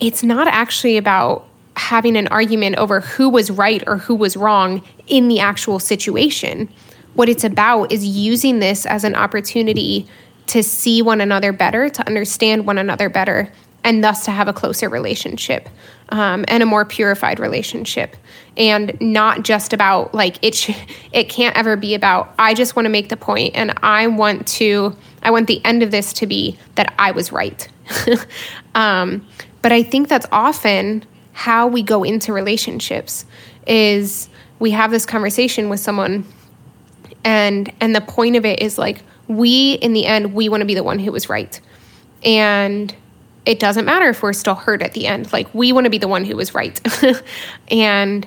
[0.00, 1.46] it's not actually about
[1.76, 6.68] having an argument over who was right or who was wrong in the actual situation
[7.14, 10.06] what it's about is using this as an opportunity
[10.46, 13.52] to see one another better to understand one another better
[13.82, 15.68] and thus to have a closer relationship
[16.10, 18.16] um, and a more purified relationship
[18.56, 20.78] and not just about like it sh-
[21.12, 24.46] it can't ever be about i just want to make the point and i want
[24.46, 24.94] to
[25.24, 27.66] I want the end of this to be that I was right.
[28.74, 29.26] um,
[29.62, 33.24] but I think that's often how we go into relationships
[33.66, 34.28] is
[34.58, 36.26] we have this conversation with someone
[37.24, 40.66] and and the point of it is like we in the end we want to
[40.66, 41.58] be the one who was right.
[42.22, 42.94] And
[43.46, 45.32] it doesn't matter if we're still hurt at the end.
[45.32, 46.80] Like we want to be the one who was right.
[47.68, 48.26] and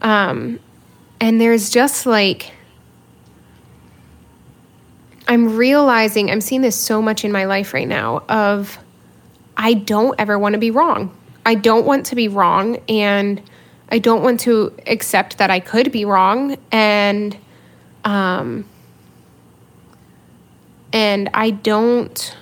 [0.00, 0.58] um
[1.20, 2.52] and there's just like
[5.28, 8.78] I'm realizing I'm seeing this so much in my life right now of
[9.56, 11.16] I don't ever want to be wrong.
[11.44, 13.42] I don't want to be wrong and
[13.90, 17.36] I don't want to accept that I could be wrong and
[18.04, 18.64] um
[20.92, 22.36] and I don't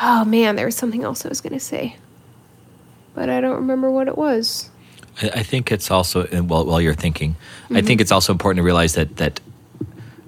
[0.00, 1.96] Oh man, there was something else I was going to say.
[3.14, 4.70] But I don't remember what it was.
[5.22, 7.32] I think it's also while while you're thinking,
[7.64, 7.76] mm-hmm.
[7.76, 9.40] I think it's also important to realize that that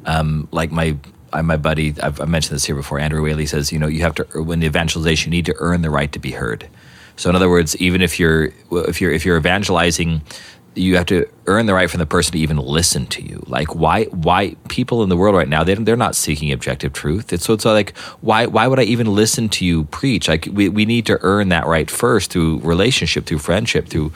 [0.07, 0.97] um, like my
[1.43, 2.99] my buddy, I've, I've, mentioned this here before.
[2.99, 5.83] Andrew Whaley says, you know, you have to when the evangelization, you need to earn
[5.83, 6.69] the right to be heard.
[7.16, 10.23] So, in other words, even if you're if you're if you're evangelizing,
[10.75, 13.43] you have to earn the right from the person to even listen to you.
[13.47, 17.33] Like, why why people in the world right now they they're not seeking objective truth.
[17.33, 20.29] It's so it's like why why would I even listen to you preach?
[20.29, 24.12] Like, we we need to earn that right first through relationship, through friendship, through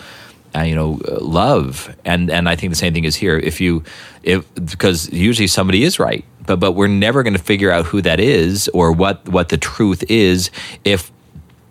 [0.55, 3.83] uh, you know love and and I think the same thing is here if you
[4.23, 8.03] if because usually somebody is right but but we're never going to figure out who
[8.03, 10.51] that is or what what the truth is
[10.85, 11.11] if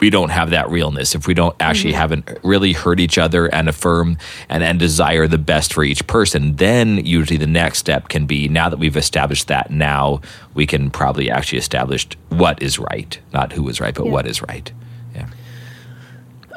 [0.02, 2.02] we don't have that realness if we don't actually mm-hmm.
[2.02, 4.18] haven't really heard each other and affirm
[4.50, 8.50] and, and desire the best for each person then usually the next step can be
[8.50, 10.20] now that we've established that now
[10.56, 14.12] we can probably actually establish what is right not who is right but yeah.
[14.12, 14.74] what is right
[15.16, 15.30] Yeah.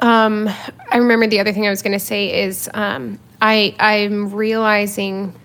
[0.00, 0.48] um,
[0.90, 5.38] I remember the other thing I was going to say is um, I I'm realizing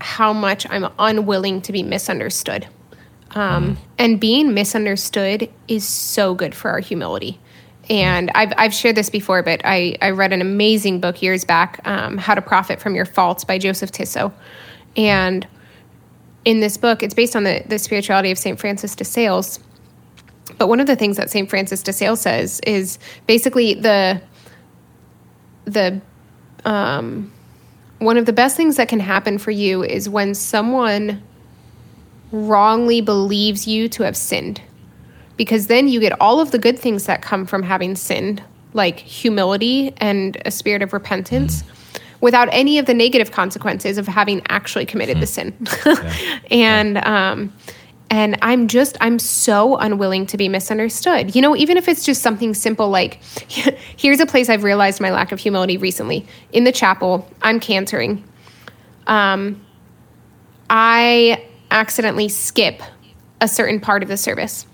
[0.00, 2.66] how much I'm unwilling to be misunderstood.
[3.32, 3.78] Um, mm.
[3.98, 7.38] And being misunderstood is so good for our humility.
[7.88, 11.80] And I've, I've shared this before, but I, I read an amazing book years back,
[11.86, 14.32] um, How to Profit from Your Faults by Joseph Tissot.
[14.96, 15.46] And
[16.44, 18.58] in this book, it's based on the, the spirituality of St.
[18.58, 19.58] Francis de Sales.
[20.58, 21.48] But one of the things that St.
[21.48, 24.20] Francis de Sales says is basically the
[25.64, 26.00] the
[26.64, 27.32] um,
[27.98, 31.22] one of the best things that can happen for you is when someone
[32.32, 34.60] wrongly believes you to have sinned.
[35.36, 38.98] Because then you get all of the good things that come from having sinned, like
[38.98, 41.64] humility and a spirit of repentance,
[42.20, 45.56] without any of the negative consequences of having actually committed the sin.
[46.50, 47.52] and um,
[48.10, 51.34] and i'm just i'm so unwilling to be misunderstood.
[51.34, 53.22] You know even if it's just something simple like
[53.96, 58.22] here's a place i've realized my lack of humility recently in the chapel i'm cantoring.
[59.06, 59.64] Um,
[60.68, 62.82] i accidentally skip
[63.40, 64.66] a certain part of the service.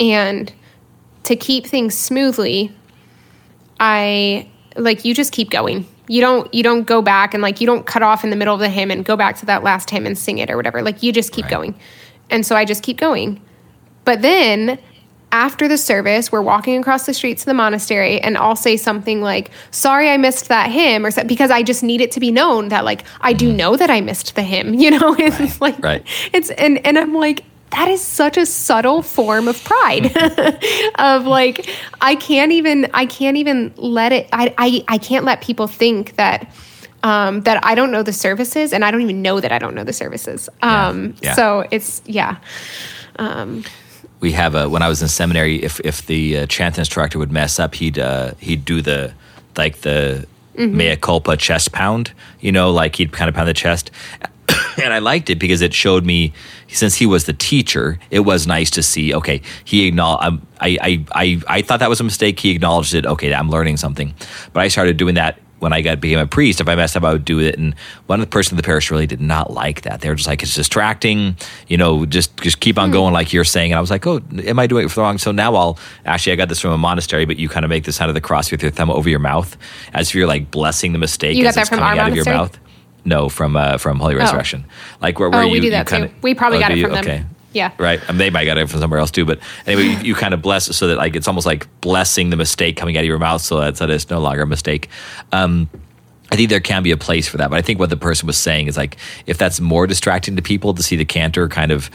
[0.00, 0.52] And
[1.24, 2.74] to keep things smoothly,
[3.80, 5.86] I like you just keep going.
[6.08, 8.54] You don't you don't go back and like you don't cut off in the middle
[8.54, 10.82] of the hymn and go back to that last hymn and sing it or whatever.
[10.82, 11.50] Like you just keep Right.
[11.52, 11.80] going.
[12.30, 13.40] And so I just keep going.
[14.04, 14.78] But then
[15.34, 19.20] after the service, we're walking across the streets to the monastery, and I'll say something
[19.20, 22.68] like, "Sorry, I missed that hymn," or because I just need it to be known
[22.68, 24.72] that like I do know that I missed the hymn.
[24.84, 25.82] You know, it's like Mm-hmm.
[25.82, 26.06] Right.
[26.32, 30.16] it's and and I'm like that is such a subtle form of pride
[30.98, 31.68] of like
[32.00, 36.14] I can't even I can't even let it I I, I can't let people think
[36.16, 36.48] that
[37.02, 39.74] um, that I don't know the services and I don't even know that I don't
[39.74, 40.48] know the services.
[40.62, 41.34] Um, yeah.
[41.34, 42.36] So it's yeah.
[44.24, 47.30] We have a when I was in seminary, if if the uh, chant instructor would
[47.30, 49.12] mess up, he'd uh, he'd do the
[49.54, 53.90] like the mea culpa chest pound, you know, like he'd kind of pound the chest.
[54.82, 56.32] and I liked it because it showed me,
[56.68, 59.14] since he was the teacher, it was nice to see.
[59.14, 60.24] Okay, he acknowledged.
[60.24, 62.40] Um, I, I I I thought that was a mistake.
[62.40, 63.04] He acknowledged it.
[63.04, 64.14] Okay, I'm learning something.
[64.54, 66.60] But I started doing that when I got became a priest.
[66.60, 67.58] If I messed up, I would do it.
[67.58, 67.74] And
[68.06, 70.00] one of the person in the parish really did not like that.
[70.02, 71.36] They were just like, it's distracting.
[71.68, 73.72] You know, just just keep on going like you're saying.
[73.72, 75.18] And I was like, oh, am I doing it wrong?
[75.18, 77.84] So now I'll actually I got this from a monastery, but you kind of make
[77.84, 79.56] the sign of the cross with your thumb over your mouth
[79.92, 82.08] as if you're like blessing the mistake You got as that it's from coming out
[82.10, 82.58] of your mouth.
[83.06, 84.64] No, from uh, from Holy Resurrection.
[85.02, 86.14] Like where, where Oh, you we do you that kinda- too.
[86.22, 86.84] We probably Oh, got it you?
[86.84, 87.04] from them.
[87.04, 87.24] Okay.
[87.54, 87.70] Yeah.
[87.78, 88.00] Right.
[88.06, 89.24] I mean, they might got it from somewhere else too.
[89.24, 92.36] But anyway, you, you kind of bless so that like it's almost like blessing the
[92.36, 94.88] mistake coming out of your mouth so that, so that it's no longer a mistake.
[95.32, 95.70] Um,
[96.32, 97.48] I think there can be a place for that.
[97.50, 98.96] But I think what the person was saying is like
[99.26, 101.88] if that's more distracting to people to see the cantor kind of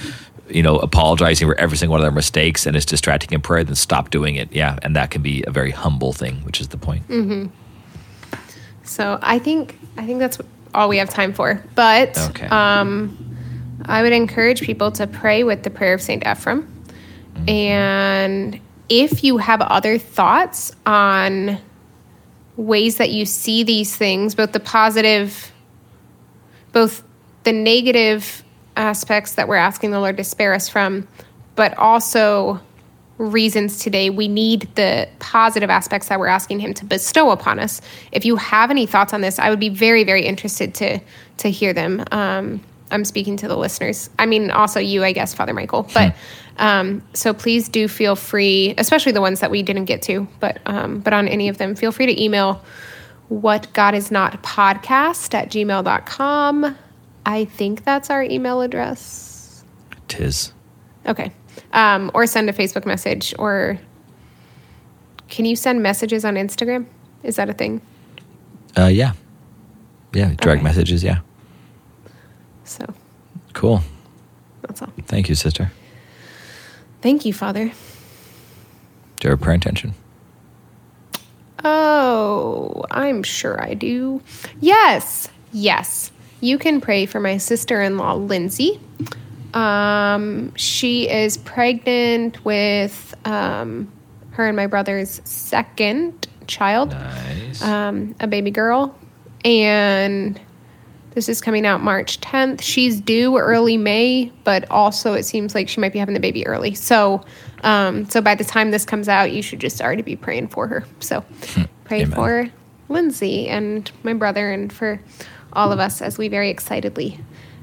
[0.50, 3.64] you know apologizing for every single one of their mistakes and it's distracting in prayer,
[3.64, 4.52] then stop doing it.
[4.54, 7.04] Yeah, and that can be a very humble thing, which is the point.
[8.84, 10.38] So I think I think that's
[10.74, 11.62] all we have time for.
[11.76, 12.48] But Okay.
[12.48, 13.29] um,
[13.86, 16.68] I would encourage people to pray with the prayer of Saint Ephraim,
[17.48, 18.60] and
[18.90, 21.60] if you have other thoughts on
[22.58, 25.52] ways that you see these things, both the positive,
[26.74, 27.04] both
[27.44, 28.44] the negative
[28.76, 31.08] aspects that we're asking the Lord to spare us from,
[31.56, 32.60] but also
[33.18, 37.82] reasons today we need the positive aspects that we're asking him to bestow upon us.
[38.14, 41.00] If you have any thoughts on this i would be very very interested to
[41.38, 42.04] to hear them.
[42.12, 42.62] Um,
[42.92, 46.16] i'm speaking to the listeners i mean also you i guess father michael but
[46.58, 50.60] um, so please do feel free especially the ones that we didn't get to but
[50.66, 52.62] um, but on any of them feel free to email
[53.30, 56.76] what god is not podcast at gmail.com
[57.26, 59.64] i think that's our email address
[60.10, 60.54] Tis.
[61.06, 61.32] Okay.
[61.72, 63.80] Um, or send a Facebook message or
[65.28, 66.88] can you send messages on Instagram?
[67.22, 67.82] Is that a thing?
[68.76, 69.14] Uh, yeah.
[70.14, 70.34] Yeah.
[70.34, 70.62] Direct Okay.
[70.64, 71.04] messages.
[71.04, 71.20] Yeah.
[72.70, 72.86] So
[73.54, 73.82] Cool.
[74.62, 74.94] that's all.
[75.08, 75.72] Thank you, sister.
[77.02, 77.66] Thank you, Father.
[77.66, 77.72] Do
[79.28, 79.96] you have a prayer intention?
[81.64, 84.22] Oh, I'm sure I do.
[84.62, 85.28] Yes.
[85.52, 86.12] Yes.
[86.42, 88.80] You can pray for my sister in law, Lindsay.
[89.54, 93.92] Um, she is pregnant with um,
[94.32, 96.92] her and my brother's second child.
[96.92, 97.62] Nice.
[97.64, 98.96] um, a baby girl,
[99.44, 100.40] and
[101.12, 102.62] this is coming out March 10th.
[102.62, 106.46] She's due early May, but also it seems like she might be having the baby
[106.46, 106.76] early.
[106.76, 107.24] So,
[107.64, 110.68] um, so by the time this comes out, you should just already be praying for
[110.68, 110.86] her.
[111.00, 111.26] So,
[111.84, 112.12] pray Amen.
[112.12, 112.50] for
[112.90, 115.02] Lindsay and my brother, and for
[115.54, 117.20] all of us as we very excitedly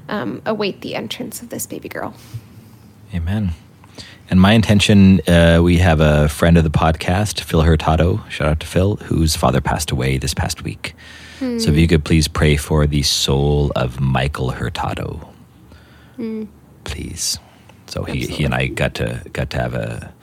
[0.09, 2.13] um, await the entrance of this baby girl.
[3.13, 3.51] Amen.
[4.29, 8.23] And my intention, uh, we have a friend of the podcast, Phil Hurtado.
[8.29, 10.93] Shout out to Phil, whose father passed away this past week.
[11.39, 11.59] Hmm.
[11.59, 15.29] So if you could please pray for the soul of Michael Hurtado,
[16.15, 16.45] hmm.
[16.83, 17.39] please.
[17.87, 20.13] So he, he and I got to got to have a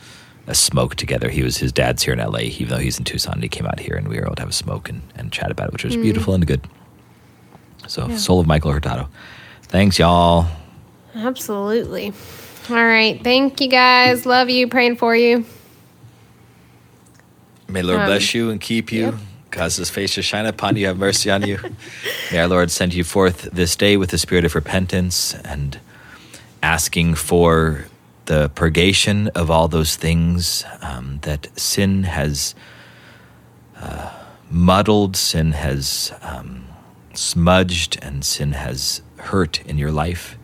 [0.47, 1.31] a smoke together.
[1.31, 3.41] He was his dad's here in LA, even though he's in Tucson.
[3.41, 5.51] He came out here and we were able to have a smoke and, and chat
[5.51, 6.03] about it, which was hmm.
[6.03, 6.67] beautiful and good.
[7.87, 9.09] So soul of Michael Hurtado.
[9.63, 10.47] Thanks, y'all.
[11.15, 12.13] Absolutely.
[12.71, 13.23] All right.
[13.23, 14.27] Thank you guys.
[14.27, 14.69] Love you.
[14.69, 15.45] Praying for you.
[17.69, 19.07] May Lord Um, bless you and keep you.
[19.07, 19.15] yep.
[19.55, 21.61] Cause his face to shine upon you, have mercy on you.
[22.33, 25.79] May our Lord send you forth this day with the spirit of repentance and
[26.61, 27.85] asking for
[28.25, 32.57] the purgation of all those things um, that sin has
[33.77, 34.11] uh,
[34.51, 36.67] muddled, sin has um,
[37.13, 40.37] smudged, and sin has hurt in your life.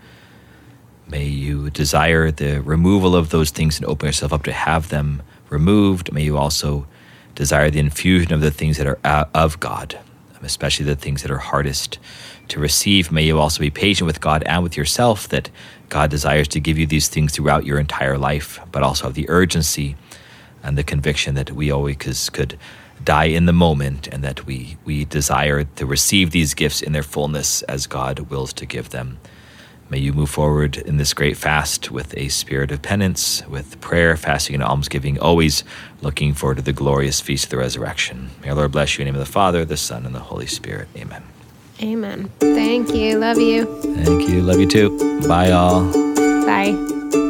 [1.09, 5.23] May you desire the removal of those things and open yourself up to have them
[5.49, 6.13] removed.
[6.13, 6.87] May you also
[7.41, 9.99] desire the infusion of the things that are of God.
[10.41, 11.99] Um, especially the things that are hardest
[12.49, 13.11] to receive.
[13.11, 15.49] May you also be patient with God and with yourself, that
[15.89, 19.29] God desires to give you these things throughout your entire life, but also have the
[19.31, 19.97] urgency
[20.63, 22.59] and the conviction that we always could
[23.03, 27.03] die in the moment and that we, we desire to receive these gifts in their
[27.03, 29.19] fullness as God wills to give them.
[29.91, 34.17] May you move forward in this great fast with a spirit of penance, with prayer,
[34.17, 35.65] fasting, and almsgiving, always
[36.01, 38.31] looking forward to the glorious feast of the resurrection.
[38.41, 40.21] May our Lord bless you in the name of the Father, the Son, and the
[40.21, 40.87] Holy Spirit.
[40.97, 41.25] Amen.
[41.83, 42.31] Amen.
[42.39, 43.19] Thank you.
[43.19, 43.65] Love you.
[43.83, 44.43] Thank you.
[44.43, 45.21] Love you too.
[45.27, 45.93] Bye, all.
[46.47, 47.27] Bye.